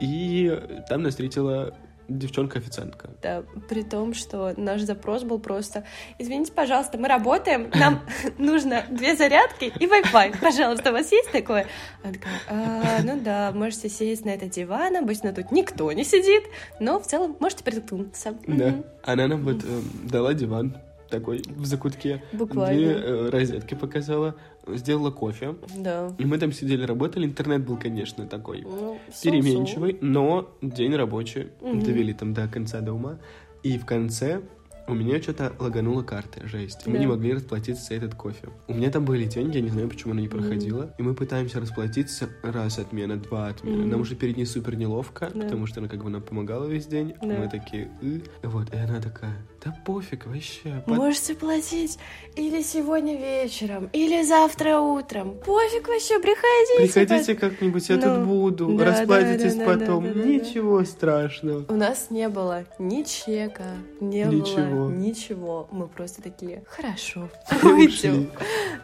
[0.00, 0.56] и
[0.88, 1.74] там нас встретила
[2.08, 3.10] девчонка-официантка.
[3.22, 5.84] Да, при том, что наш запрос был просто
[6.18, 8.02] «Извините, пожалуйста, мы работаем, нам
[8.38, 10.40] нужно две зарядки и Wi-Fi.
[10.40, 11.66] Пожалуйста, у вас есть такое?»
[12.02, 16.44] Она такая «А, ну да, можете сесть на этот диван, обычно тут никто не сидит,
[16.80, 18.34] но в целом можете приткнуться».
[18.46, 18.74] Да.
[19.02, 20.76] Она нам вот э, дала диван
[21.08, 22.76] такой в закутке, Буквально.
[22.76, 24.34] две э, розетки показала,
[24.66, 25.56] сделала кофе.
[25.76, 26.12] Да.
[26.18, 27.26] И мы там сидели, работали.
[27.26, 31.48] Интернет был, конечно, такой Ну, переменчивый, но день рабочий.
[31.60, 31.82] Мгм.
[31.82, 33.18] Довели там до конца дома.
[33.62, 34.40] И в конце
[34.88, 36.86] у меня что-то лаганула карта, жесть.
[36.86, 36.98] Мы Да.
[37.00, 38.50] не могли расплатиться за этот кофе.
[38.68, 40.94] У меня там были деньги, я не знаю, почему она не проходила.
[40.96, 43.78] И мы пытаемся расплатиться раз отмена, два отмена.
[43.78, 43.90] Мгм.
[43.90, 45.40] Нам уже перед ней супер неловко, Да.
[45.42, 47.14] потому что она как бы нам помогала весь день.
[47.20, 47.26] Да.
[47.26, 48.20] Мы такие, «Э».
[48.44, 49.36] вот, и она такая,
[49.66, 50.82] да пофиг вообще.
[50.86, 51.98] под- Можете платить
[52.36, 55.32] или сегодня вечером, или завтра утром.
[55.44, 56.92] Пофиг вообще, приходите.
[56.94, 60.04] Приходите как-нибудь, я Ну, тут буду, да, расплатитесь да, да, да, потом.
[60.04, 60.26] да, да, да.
[60.28, 61.64] Ничего страшного.
[61.68, 63.64] У нас не было ни чека,
[64.00, 64.86] не Ничего.
[64.86, 65.68] было ничего.
[65.72, 67.28] Мы просто такие, хорошо,
[67.62, 67.86] уйдем.
[67.86, 68.28] ушли.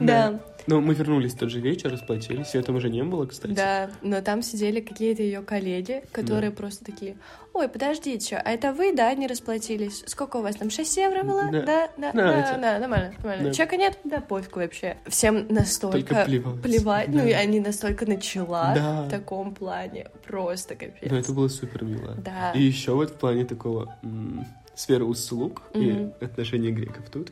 [0.00, 2.54] Да, Но мы вернулись в тот же вечер, расплатились.
[2.54, 3.52] Ее там уже не было, кстати.
[3.52, 7.16] да, но там сидели какие-то ее коллеги, которые просто такие,
[7.52, 10.02] ой, подождите, а это вы, да, не расплатились?
[10.06, 11.48] Сколько у вас там, 6 евро было?
[11.50, 11.62] Да.
[11.62, 13.44] Да, да, да, да, нормально, нормально.
[13.44, 13.52] Да.
[13.52, 13.98] Чека нет?
[14.04, 14.96] Да, пофиг вообще.
[15.06, 16.62] Всем настолько Только плевать.
[16.62, 17.18] плевать, Да.
[17.18, 19.02] ну и они настолько начала Да.
[19.02, 21.10] в таком плане, просто капец.
[21.10, 22.14] Но это было супер мило.
[22.18, 22.52] Да.
[22.52, 23.94] И еще вот в плане такого
[24.74, 26.12] сферы услуг Мгм.
[26.20, 27.30] и отношения греков тут,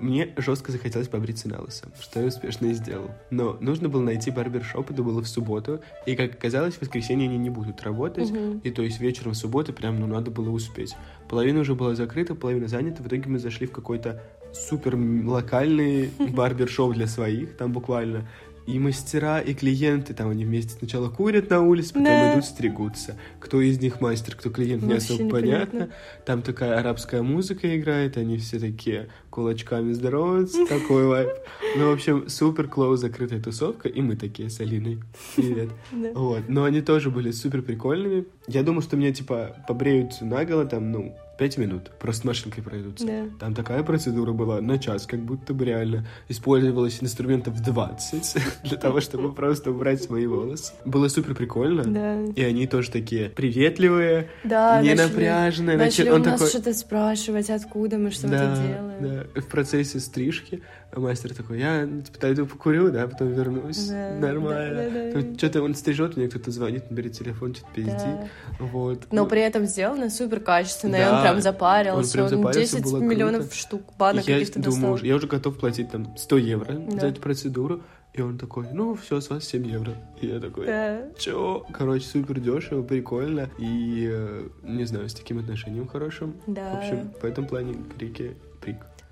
[0.00, 3.10] мне жестко захотелось побриться на лысо, что я успешно и сделал.
[3.30, 7.38] Но нужно было найти барбершоп, это было в субботу, и, как оказалось, в воскресенье они
[7.38, 8.58] не будут работать, Мгм.
[8.60, 10.96] и то есть вечером в субботу прям, ну, надо было успеть.
[11.28, 16.94] Половина уже была закрыта, половина занята, в итоге мы зашли в какой-то супер локальный барбершоп
[16.94, 18.28] для своих, там буквально
[18.66, 22.32] и мастера, и клиенты, там они вместе сначала курят на улице, потом Да.
[22.34, 23.16] идут стригутся.
[23.38, 25.66] Кто из них мастер, кто клиент, не Вообще особо непонятно.
[25.80, 25.94] понятно.
[26.24, 31.30] Там такая арабская музыка играет, они все такие кулачками здороваются, такой вайп.
[31.76, 34.98] Ну, в общем, супер клоу закрытая тусовка, и мы такие с Алиной.
[35.36, 35.68] Привет.
[36.14, 36.42] Вот.
[36.48, 38.24] Но они тоже были супер прикольными.
[38.48, 41.90] Я думал, что меня, типа, побреют наголо там, ну, пять минут.
[42.00, 43.06] Просто машинкой пройдутся.
[43.06, 43.24] Да.
[43.40, 49.00] Там такая процедура была на час, как будто бы реально использовалось инструментов 20 для того,
[49.00, 50.72] чтобы просто убрать мои волосы.
[50.84, 51.84] Было супер прикольно.
[51.84, 52.20] Да.
[52.34, 55.76] И они тоже такие приветливые, Да, не начали- напряженные.
[55.76, 56.48] Начали он у нас такой...
[56.48, 59.26] что-то спрашивать, откуда мы что-то Да, делаем.
[59.34, 59.40] да.
[59.40, 60.62] В процессе стрижки
[60.94, 63.88] мастер такой, я типа, пойду покурю, да, потом вернусь.
[63.88, 64.74] Да, Нормально.
[64.90, 65.36] да, да, да.
[65.36, 67.94] Что-то он стрижет, мне кто-то звонит, берет телефон, что-то пиздит.
[67.96, 68.28] Да.
[68.60, 69.06] Вот.
[69.12, 72.84] Но Ну, при этом сделано супер качественно, Да, прям запарился, он прям он запарился, 10
[72.84, 73.54] было миллионов круто.
[73.56, 75.06] штук банок каких-то думаю, достал.
[75.06, 77.00] я уже готов платить там 100 евро Да.
[77.00, 77.82] за эту процедуру.
[78.14, 79.92] И он такой, ну, все, с вас 7 евро.
[80.22, 81.02] И я такой, Да.
[81.18, 81.66] чё?
[81.70, 83.50] Короче, супер дешево, прикольно.
[83.58, 86.34] И, э, не знаю, с таким отношением хорошим.
[86.46, 86.70] Да.
[86.72, 88.34] В общем, в этом плане греки.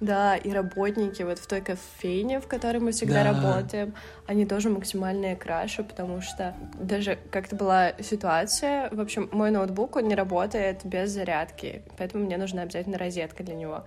[0.05, 3.33] Да, и работники вот в той кофейне, в которой мы всегда Да.
[3.33, 3.95] работаем,
[4.27, 10.09] они тоже максимальные краши, потому что даже как-то была ситуация, в общем, мой ноутбук, он
[10.09, 13.85] не работает без зарядки, поэтому мне нужна обязательно розетка для него.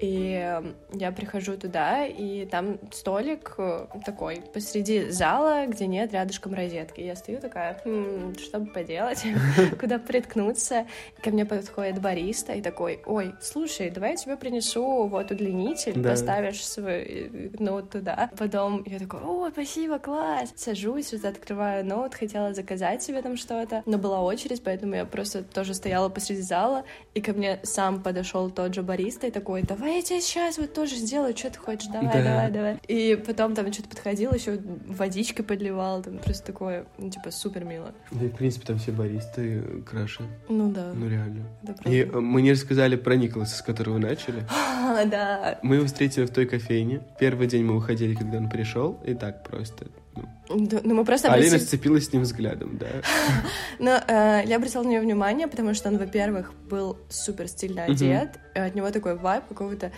[0.00, 7.00] И я прихожу туда, и там столик э, такой посреди зала, где нет рядышком розетки.
[7.00, 9.24] Я стою такая, «М, что бы поделать,
[9.80, 10.86] куда приткнуться.
[11.22, 16.10] Ко мне подходит бариста и такой, ой, слушай, давай я тебе принесу вот удлинитель, Да.
[16.10, 18.30] поставишь свой э, ноут туда.
[18.38, 20.52] Потом я такой, о, спасибо, класс.
[20.54, 25.42] Сажусь, вот открываю ноут, хотела заказать себе там что-то, но была очередь, поэтому я просто
[25.42, 26.84] тоже стояла посреди зала,
[27.14, 30.72] и ко мне сам подошел тот же бариста и такой, давай я тебе сейчас вот
[30.74, 32.22] тоже сделаю, что ты хочешь, давай, Да.
[32.22, 32.76] давай, давай.
[32.88, 37.92] И потом там что-то подходил, еще водичкой подливал, там просто такое, ну, типа, супер мило.
[38.10, 40.22] Да и, в принципе, там все баристы краши.
[40.48, 41.44] Ну да, Ну, реально.
[41.62, 41.90] правда.
[41.90, 44.44] И э, мы не рассказали про Николаса, с которого начали.
[44.88, 45.58] А, да.
[45.62, 47.02] Мы его встретили в той кофейне.
[47.20, 49.86] Первый день мы уходили, когда он пришел, и так просто
[50.48, 51.66] Ну, Да, Ну, мы просто Алина обратили...
[51.66, 52.86] сцепилась с ним взглядом, да.
[53.78, 58.30] Но э, я обратила на него внимание, потому что он, во-первых, был супер стильно одет,
[58.54, 59.90] от него такой вайб какого-то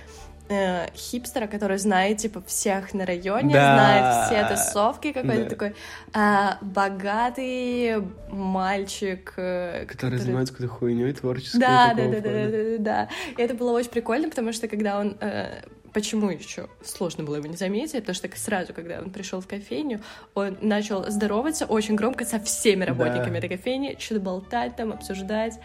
[0.49, 4.27] э, хипстера, который знает, типа, всех на районе, Да.
[4.27, 5.49] знает все тусовки, какой-то Да.
[5.49, 5.75] такой
[6.13, 11.61] а, богатый мальчик, э, Который занимается какой-то хуйней творческой.
[11.61, 13.09] Да, да, да, да, да, да, да.
[13.37, 17.47] И это было очень прикольно, потому что когда он э, Почему еще сложно было его
[17.47, 18.01] не заметить?
[18.01, 20.01] Потому что сразу, когда он пришел в кофейню,
[20.35, 23.39] он начал здороваться очень громко со всеми работниками Да.
[23.39, 25.59] этой кофейни, что-то болтать там, обсуждать.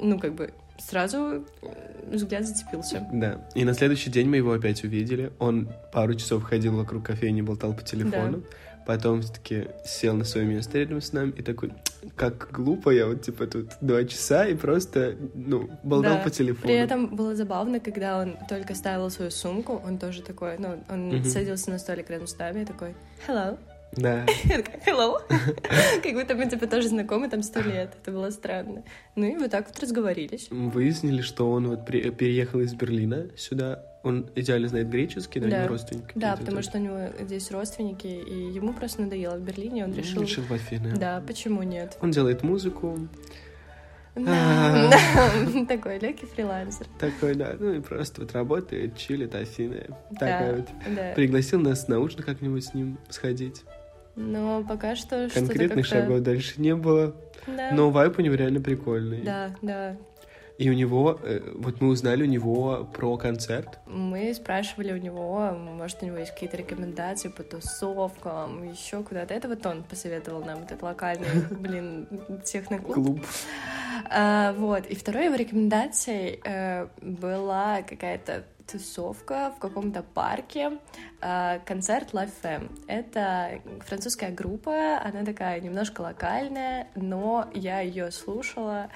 [0.00, 1.18] Ну, как бы сразу
[1.62, 3.06] э, взгляд зацепился.
[3.12, 3.48] Да.
[3.54, 5.32] И на следующий день мы его опять увидели.
[5.38, 8.42] Он пару часов ходил вокруг кофейни, болтал по телефону.
[8.86, 11.72] Потом все-таки сел на свое место рядом с нами и такой,
[12.14, 16.22] как глупо, я вот типа тут два часа и просто, ну, болтал Да.
[16.22, 16.62] по телефону.
[16.66, 21.08] При этом было забавно, когда он только ставил свою сумку, он тоже такой, ну, он
[21.08, 21.24] Мгм.
[21.24, 22.94] садился на столик рядом с нами и такой,
[23.26, 23.58] hello.
[23.92, 24.26] Да.
[24.86, 25.20] Hello.
[26.02, 27.96] Как будто мы, типа, тоже знакомы там сто лет.
[28.02, 28.82] Это было странно.
[29.14, 30.48] Ну и вот так вот разговорились.
[30.50, 33.82] Выяснили, что он вот переехал из Берлина сюда.
[34.02, 35.56] Он идеально знает греческий, да, Да.
[35.56, 39.40] у него родственники Да, потому что у него здесь родственники, и ему просто надоело в
[39.40, 40.22] Берлине, он решил...
[40.22, 40.94] решил в Афины.
[40.96, 41.96] Да, почему нет?
[42.00, 43.08] Он делает музыку.
[45.68, 46.86] Такой легкий фрилансер.
[46.98, 49.88] такой, да, ну и просто вот работает, чилит, Афины.
[50.18, 50.68] Такая вот.
[51.14, 53.64] Пригласил нас на ужин как-нибудь с ним сходить.
[54.16, 57.14] Но пока что Конкретных шагов дальше не было.
[57.46, 57.70] Да.
[57.72, 59.22] Но вайп у него реально прикольный.
[59.22, 59.96] Да, да.
[60.58, 63.78] И у него, э, вот мы узнали у него про концерт.
[63.86, 69.34] Мы спрашивали у него, может, у него есть какие-то рекомендации по тусовкам, еще куда-то.
[69.34, 72.08] Это вот он посоветовал нам этот локальный, блин,
[72.42, 72.94] техноклуб.
[72.94, 73.20] Клуб.
[74.10, 74.86] А, вот.
[74.86, 80.78] И второй его рекомендацией э, была какая-то тусовка в каком-то парке,
[81.20, 82.70] а, концерт Live Fam.
[82.88, 88.90] Это французская группа, она такая немножко локальная, но я ее слушала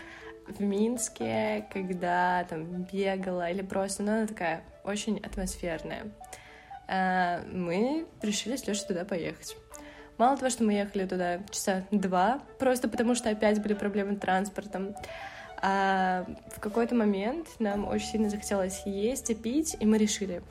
[0.48, 6.10] в Минске, когда там бегала или просто, ну, она такая очень атмосферная.
[6.88, 9.56] А, Мы решили с Лешей туда поехать.
[10.20, 14.18] Мало того, что мы ехали туда часа два, просто потому что опять были проблемы с
[14.18, 14.94] транспортом.
[15.62, 20.42] А в какой-то момент нам очень сильно захотелось есть и пить, и мы решили,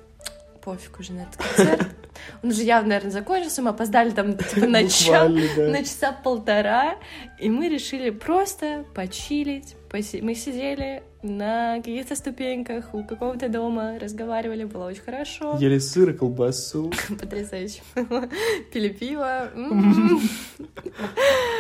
[0.63, 1.87] пофиг уже на этот концерт.
[2.43, 5.67] Он уже явно, наверное, закончился, мы опоздали там типа на час, да.
[5.67, 6.95] на часа полтора,
[7.37, 9.75] и мы решили просто почилить.
[9.91, 15.57] Поси- Мы сидели на каких-то ступеньках у какого-то дома, разговаривали, было очень хорошо.
[15.59, 16.91] Ели сыр и колбасу.
[17.09, 17.81] Потрясающе.
[18.73, 19.49] Пили пиво.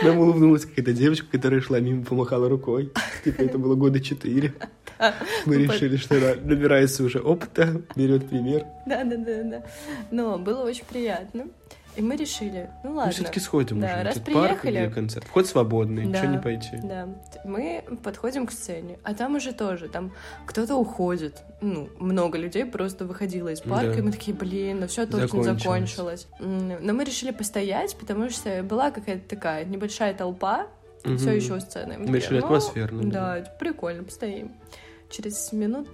[0.03, 2.91] Нам улыбнулась какая-то девочка, которая шла мимо, помахала рукой.
[3.23, 4.53] Типа это было года четыре.
[5.45, 8.65] Мы решили, что она набирается уже опыта, берет пример.
[8.85, 9.63] Да, да, да, да.
[10.11, 11.47] Но было очень приятно.
[11.99, 13.11] И мы решили, ну Мы ладно.
[13.11, 14.03] все-таки сходим Да, уже.
[14.03, 15.25] раз Этот парк, приехали- где концерт.
[15.27, 16.19] Вход свободный, Да.
[16.19, 16.77] ничего не пойти.
[16.81, 17.09] Да,
[17.43, 20.13] мы подходим к сцене, а там уже тоже, там
[20.45, 23.99] кто-то уходит, ну, много людей просто выходило из парка, Да.
[23.99, 25.61] и мы такие, блин, ну все точно Закончилось.
[25.61, 26.27] закончилось.
[26.39, 30.67] Но мы решили постоять, потому что была какая-то такая небольшая толпа,
[31.03, 31.17] Мгм.
[31.17, 31.97] все еще у сцены.
[31.97, 33.39] Мы Мы решили «Ну, атмосферно, да.
[33.41, 34.53] Да, прикольно, постоим.
[35.09, 35.89] Через минут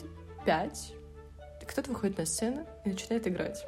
[0.46, 0.94] пять
[1.66, 3.66] кто-то выходит на сцену и начинает играть.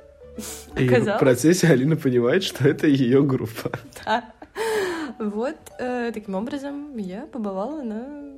[0.78, 3.72] И в Оказалось, процессе Алина понимает, что это ее группа.
[4.06, 4.26] да.
[5.20, 8.34] Вот э, таким образом я побывала на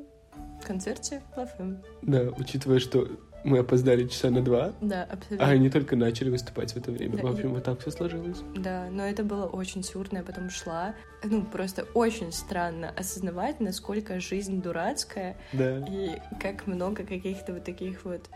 [0.63, 1.81] концерте Лафем.
[2.01, 3.07] Да, учитывая, что
[3.43, 5.47] мы опоздали часа на два, Да, абсолютно.
[5.47, 7.17] а они только начали выступать в это время.
[7.17, 8.39] Да, В общем, и- вот так все сложилось.
[8.55, 10.93] Да, но это было очень сюрно, я потом шла.
[11.23, 18.03] Ну, просто очень странно осознавать, насколько жизнь дурацкая Да, и как много каких-то вот таких
[18.05, 18.29] вот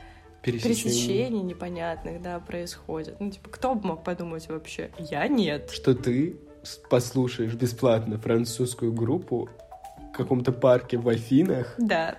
[0.44, 0.84] пересечение.
[0.84, 3.16] пересечений непонятных, да, происходит.
[3.20, 4.92] Ну, типа, кто бы мог подумать вообще?
[5.00, 5.70] Я нет.
[5.72, 6.36] Что ты
[6.90, 9.50] послушаешь бесплатно французскую группу
[10.14, 12.18] в каком-то парке в Афинах, Да,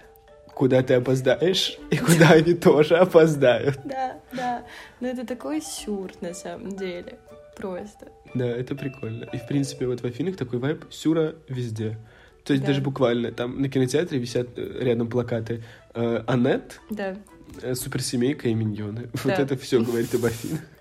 [0.55, 3.79] куда ты опоздаешь, и куда они тоже опоздают.
[3.85, 4.65] да, да.
[5.01, 7.19] Но это такой сюр, на самом деле.
[7.57, 8.09] Просто.
[8.35, 9.25] Да, это прикольно.
[9.33, 11.97] И, в принципе, вот в Афинах такой вайб сюра везде.
[12.45, 12.73] То есть Да.
[12.73, 15.63] даже буквально там на кинотеатре висят э, рядом плакаты
[15.95, 17.17] э, Аннет, Да.
[17.63, 19.09] Э, суперсемейка и миньоны.
[19.25, 19.43] Вот Да.
[19.43, 20.61] это все говорит об Афинах.
[20.61, 20.67] Да.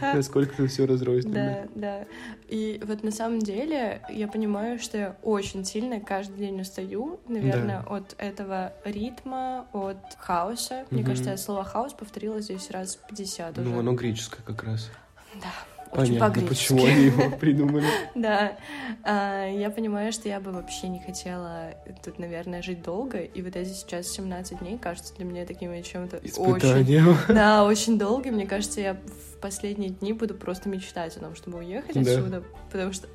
[0.14, 1.68] Насколько это все разрозненно.
[1.74, 2.06] Да, да.
[2.48, 7.80] И вот на самом деле я понимаю, что я очень сильно каждый день устаю, наверное,
[7.80, 10.84] от этого ритма, от хаоса.
[10.90, 13.68] Мне кажется, я слово хаос повторила здесь раз 50 уже.
[13.68, 14.90] Ну, оно греческое как раз.
[15.34, 15.52] Да.
[15.92, 17.86] Очень Понятно, почему они его придумали.
[18.14, 18.56] Да,
[19.02, 21.74] А, я понимаю, что я бы вообще не хотела
[22.04, 26.18] тут, наверное, жить долго, и вот эти сейчас 17 дней кажутся для меня такими чем-то
[26.18, 27.16] очень...
[27.28, 28.34] Да, очень долгим.
[28.34, 32.00] Мне кажется, я в последние дни буду просто мечтать о том, чтобы уехать Да.
[32.00, 33.08] отсюда, потому что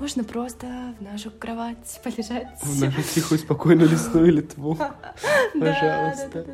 [0.00, 2.48] можно просто в нашу кровать полежать.
[2.62, 4.76] В нашу тихую, спокойную лесную Литву.
[5.54, 6.44] Пожалуйста.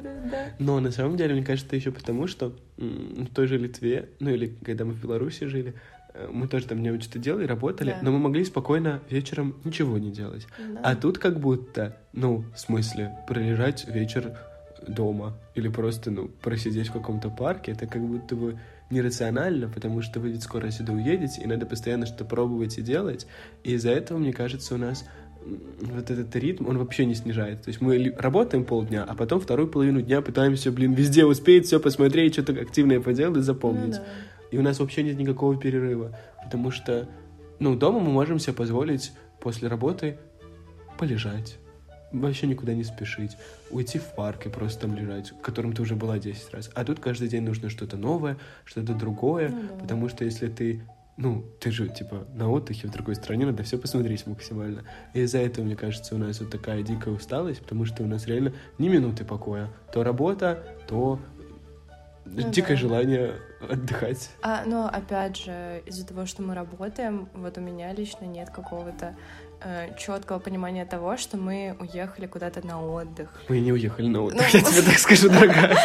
[0.59, 4.55] Но на самом деле, мне кажется, еще потому, что в той же Литве, ну или
[4.65, 5.75] когда мы в Беларуси жили,
[6.15, 7.99] э, мы тоже там не что делали, работали, Да.
[8.03, 10.47] но мы могли спокойно вечером ничего не делать.
[10.59, 10.81] Да.
[10.83, 14.37] А тут как будто, ну, в смысле, пролежать вечер
[14.87, 18.59] дома или просто, ну, просидеть в каком-то парке, это как будто бы
[18.93, 23.27] нерационально, потому что вы ведь скоро сюда уедете, и надо постоянно что-то пробовать и делать.
[23.65, 25.05] И из-за этого, мне кажется, у нас
[25.81, 27.65] вот этот ритм, он вообще не снижается.
[27.65, 31.81] То есть мы работаем полдня, а потом вторую половину дня пытаемся, блин, везде успеть, все
[31.81, 33.97] посмотреть, что-то активное поделать и Ну запомнить.
[33.97, 34.05] да.
[34.53, 37.09] И у нас вообще нет никакого перерыва, потому что,
[37.59, 40.19] ну, дома мы можем себе позволить после работы
[40.99, 41.57] полежать,
[42.13, 43.37] вообще никуда не спешить,
[43.71, 46.71] уйти в парк и просто там лежать, в котором ты уже была 10 раз.
[46.75, 49.75] А тут каждый день нужно что-то новое, что-то другое, Ну да.
[49.81, 50.83] потому что если ты,
[51.17, 54.85] ну, ты же, типа, на отдыхе в другой стране, надо все посмотреть максимально.
[55.15, 58.27] И из-за этого, мне кажется, у нас вот такая дикая усталость, потому что у нас
[58.27, 59.69] реально ни минуты покоя.
[59.93, 61.19] То работа, то
[62.25, 62.81] Ну дикое да.
[62.81, 63.33] желание
[63.69, 64.31] отдыхать.
[64.43, 69.15] А, но опять же, из-за того, что мы работаем, вот у меня лично нет какого-то
[69.99, 73.29] четкого понимания того, что мы уехали куда-то на отдых.
[73.49, 74.59] Мы не уехали на отдых, Ну.
[74.59, 75.77] я тебе так скажу, дорогая.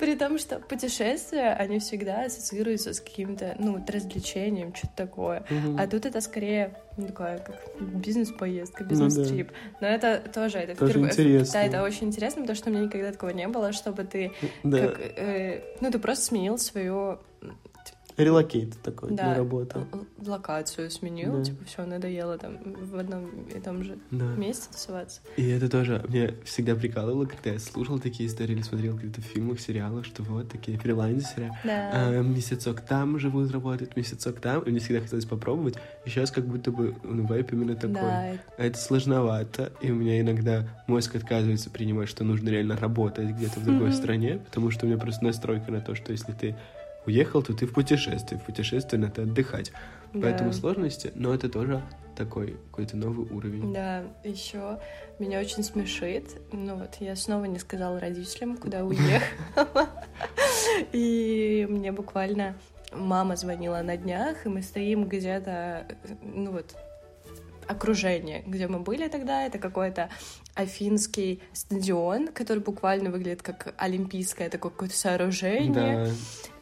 [0.00, 5.44] При том, что путешествия, они всегда ассоциируются с каким-то, ну, вот развлечением, что-то такое.
[5.76, 9.50] А тут это скорее ну, такая, как бизнес-поездка, Ну бизнес-трип.
[9.80, 11.52] Но это тоже, это Тоже впервые- интересно.
[11.52, 14.32] Да, это очень интересно, потому что у меня никогда такого не было, чтобы ты,
[14.62, 17.18] Да, как, э, ну, ты просто сменил свою
[18.18, 19.28] relocate такой Да.
[19.28, 19.86] на работу.
[19.92, 21.44] л- локацию, сменил, Да.
[21.44, 24.24] типа, все, надоело там в одном и том же Да.
[24.34, 25.20] месте тусоваться.
[25.36, 29.60] И это тоже мне всегда прикалывало, когда я слушал такие истории или смотрел в фильмах,
[29.60, 31.90] сериалах, что вот такие фрилансеры, Да.
[31.94, 34.62] а, месяцок там живут, работают, месяцок там.
[34.62, 35.76] И мне всегда хотелось попробовать.
[36.04, 37.94] И сейчас как будто бы ну, vibe именно такой.
[37.94, 43.28] Да, А это сложновато, и у меня иногда мозг отказывается принимать, что нужно реально работать
[43.30, 46.56] где-то в другой стране, потому что у меня просто настройка на то, что если ты
[47.08, 49.72] уехал, то ты в путешествии, в путешествии надо отдыхать.
[50.12, 50.56] Поэтому да.
[50.56, 51.82] сложности, но это тоже
[52.16, 53.72] такой какой-то новый уровень.
[53.72, 54.80] Да, еще
[55.18, 56.36] меня очень смешит.
[56.52, 59.88] Ну вот, я снова не сказала родителям, куда уехала.
[60.92, 62.56] И мне буквально
[62.92, 65.86] мама звонила на днях, и мы стоим где-то,
[66.22, 66.74] ну вот,
[67.66, 70.08] окружение, где мы были тогда, это какой-то
[70.58, 76.06] афинский стадион, который буквально выглядит как олимпийское такое какое-то сооружение.
[76.06, 76.10] Да,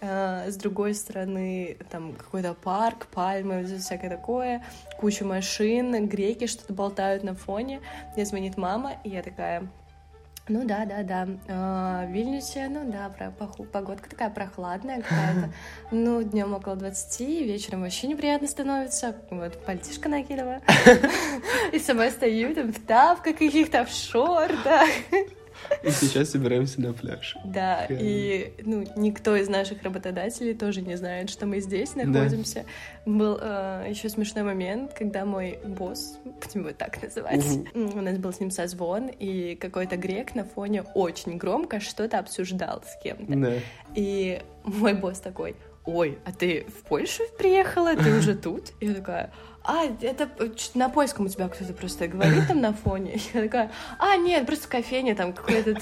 [0.03, 4.62] А, с другой стороны, там какой-то парк, пальмы, всякое такое,
[5.01, 7.80] куча машин, греки что-то болтают на фоне.
[8.14, 9.66] Мне звонит мама, и я такая,
[10.49, 13.11] ну да, да, да, А, в Вильнюсе, ну да,
[13.72, 15.51] погодка такая прохладная какая-то,
[15.90, 20.61] ну днем около 20, вечером вообще неприятно становится, вот пальтишко накидываю,
[21.72, 24.88] и сама стою там в тапках каких-то, в шортах,
[25.83, 27.37] и сейчас собираемся на пляж.
[27.45, 28.05] да, Реально.
[28.05, 32.05] и ну, никто из наших работодателей тоже не знает, что мы здесь Да.
[32.05, 32.65] находимся.
[33.05, 37.45] Был еще смешной момент, когда мой босс, будем его так называть,
[37.75, 42.19] м, у нас был с ним созвон, и какой-то грек на фоне очень громко что-то
[42.19, 43.35] обсуждал с кем-то.
[43.37, 43.53] Да.
[43.95, 48.73] И мой босс такой, ой, а ты в Польшу приехала, ты уже тут?
[48.81, 49.33] И я такая,
[49.67, 53.19] а, это чё-то на польском у тебя кто-то просто говорит там на фоне.
[53.35, 55.75] Я такая, а, нет, просто в кофейне там какой-то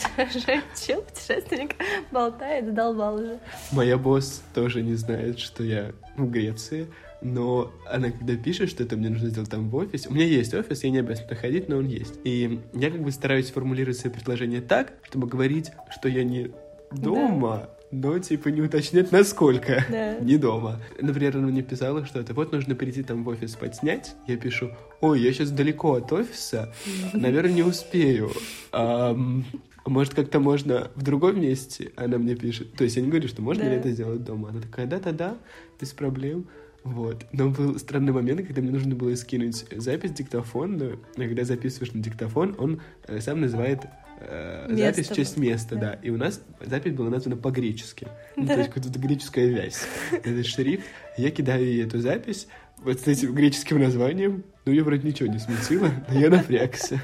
[0.87, 1.77] чел, путешественник,
[2.11, 3.39] болтает, задолбал уже.
[3.73, 6.89] Моя босс тоже не знает, что я в Греции,
[7.21, 10.55] но она когда пишет, что это мне нужно сделать там в офисе, у меня есть
[10.55, 12.15] офис, я не обязан туда ходить, но он есть.
[12.25, 16.53] И я как бы стараюсь формулировать свои предложения так, чтобы говорить, что я не
[16.91, 20.19] дома, но типа не уточнять, насколько Да.
[20.19, 20.81] не дома.
[21.01, 24.15] Например, она мне писала что-то, вот нужно прийти там в офис подснять.
[24.27, 24.71] Я пишу,
[25.01, 26.73] ой, я сейчас далеко от офиса,
[27.13, 28.31] наверное, не успею.
[28.73, 29.45] Ам,
[29.87, 31.93] может, как-то можно в другом месте?
[31.97, 32.73] Она мне пишет.
[32.73, 33.71] То есть я не говорю, что можно Да.
[33.71, 34.49] ли это сделать дома.
[34.49, 35.37] Она такая, да-да-да,
[35.81, 36.47] без проблем.
[36.85, 37.25] Вот.
[37.33, 41.01] Но был странный момент, когда мне нужно было скинуть запись диктофонную.
[41.17, 43.81] Когда записываешь на диктофон, он э, сам называет
[44.27, 45.81] э, Место запись в честь места, да.
[45.81, 45.93] да.
[46.03, 48.09] И у нас запись была названа по-гречески.
[48.37, 48.55] Ну, Да.
[48.55, 49.83] то есть какая-то греческая вязь.
[50.13, 50.85] Этот шрифт.
[51.17, 52.49] Я кидаю ей эту запись
[52.79, 54.45] вот с этим греческим названием.
[54.67, 57.01] Ну, ее вроде ничего не смутило, но я напрягся.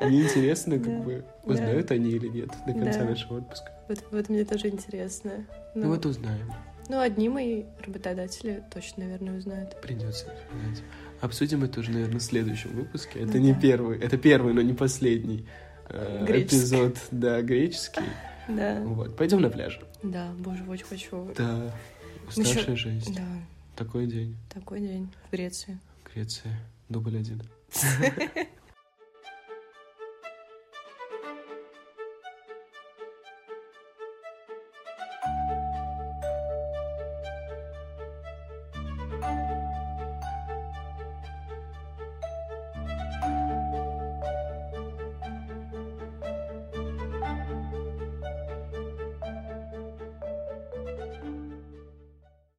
[0.00, 1.02] Мне интересно, как Да.
[1.02, 3.70] бы, узнают они или нет до конца нашего отпуска.
[3.88, 5.44] Вот, вот мне тоже интересно.
[5.74, 6.52] Ну, вот узнаем.
[6.88, 9.80] Ну, одни мои работодатели точно, наверное, узнают.
[9.80, 10.82] Придется узнать.
[11.20, 13.20] Обсудим это уже, наверное, в следующем выпуске.
[13.20, 13.60] Это Ну не да.
[13.60, 15.46] первый, это первый, но не последний
[15.90, 16.56] э, Греческий.
[16.58, 18.02] эпизод, да, греческий.
[18.48, 19.78] Да, Вот, пойдем на пляж.
[20.02, 21.32] да, боже, очень хочу.
[21.36, 21.72] Да,
[22.28, 23.14] уставшая жизнь.
[23.14, 23.22] Да,
[23.76, 24.36] Такой день.
[24.52, 25.78] такой день в Греции.
[26.12, 26.58] Греция.
[26.88, 27.42] Дубль один.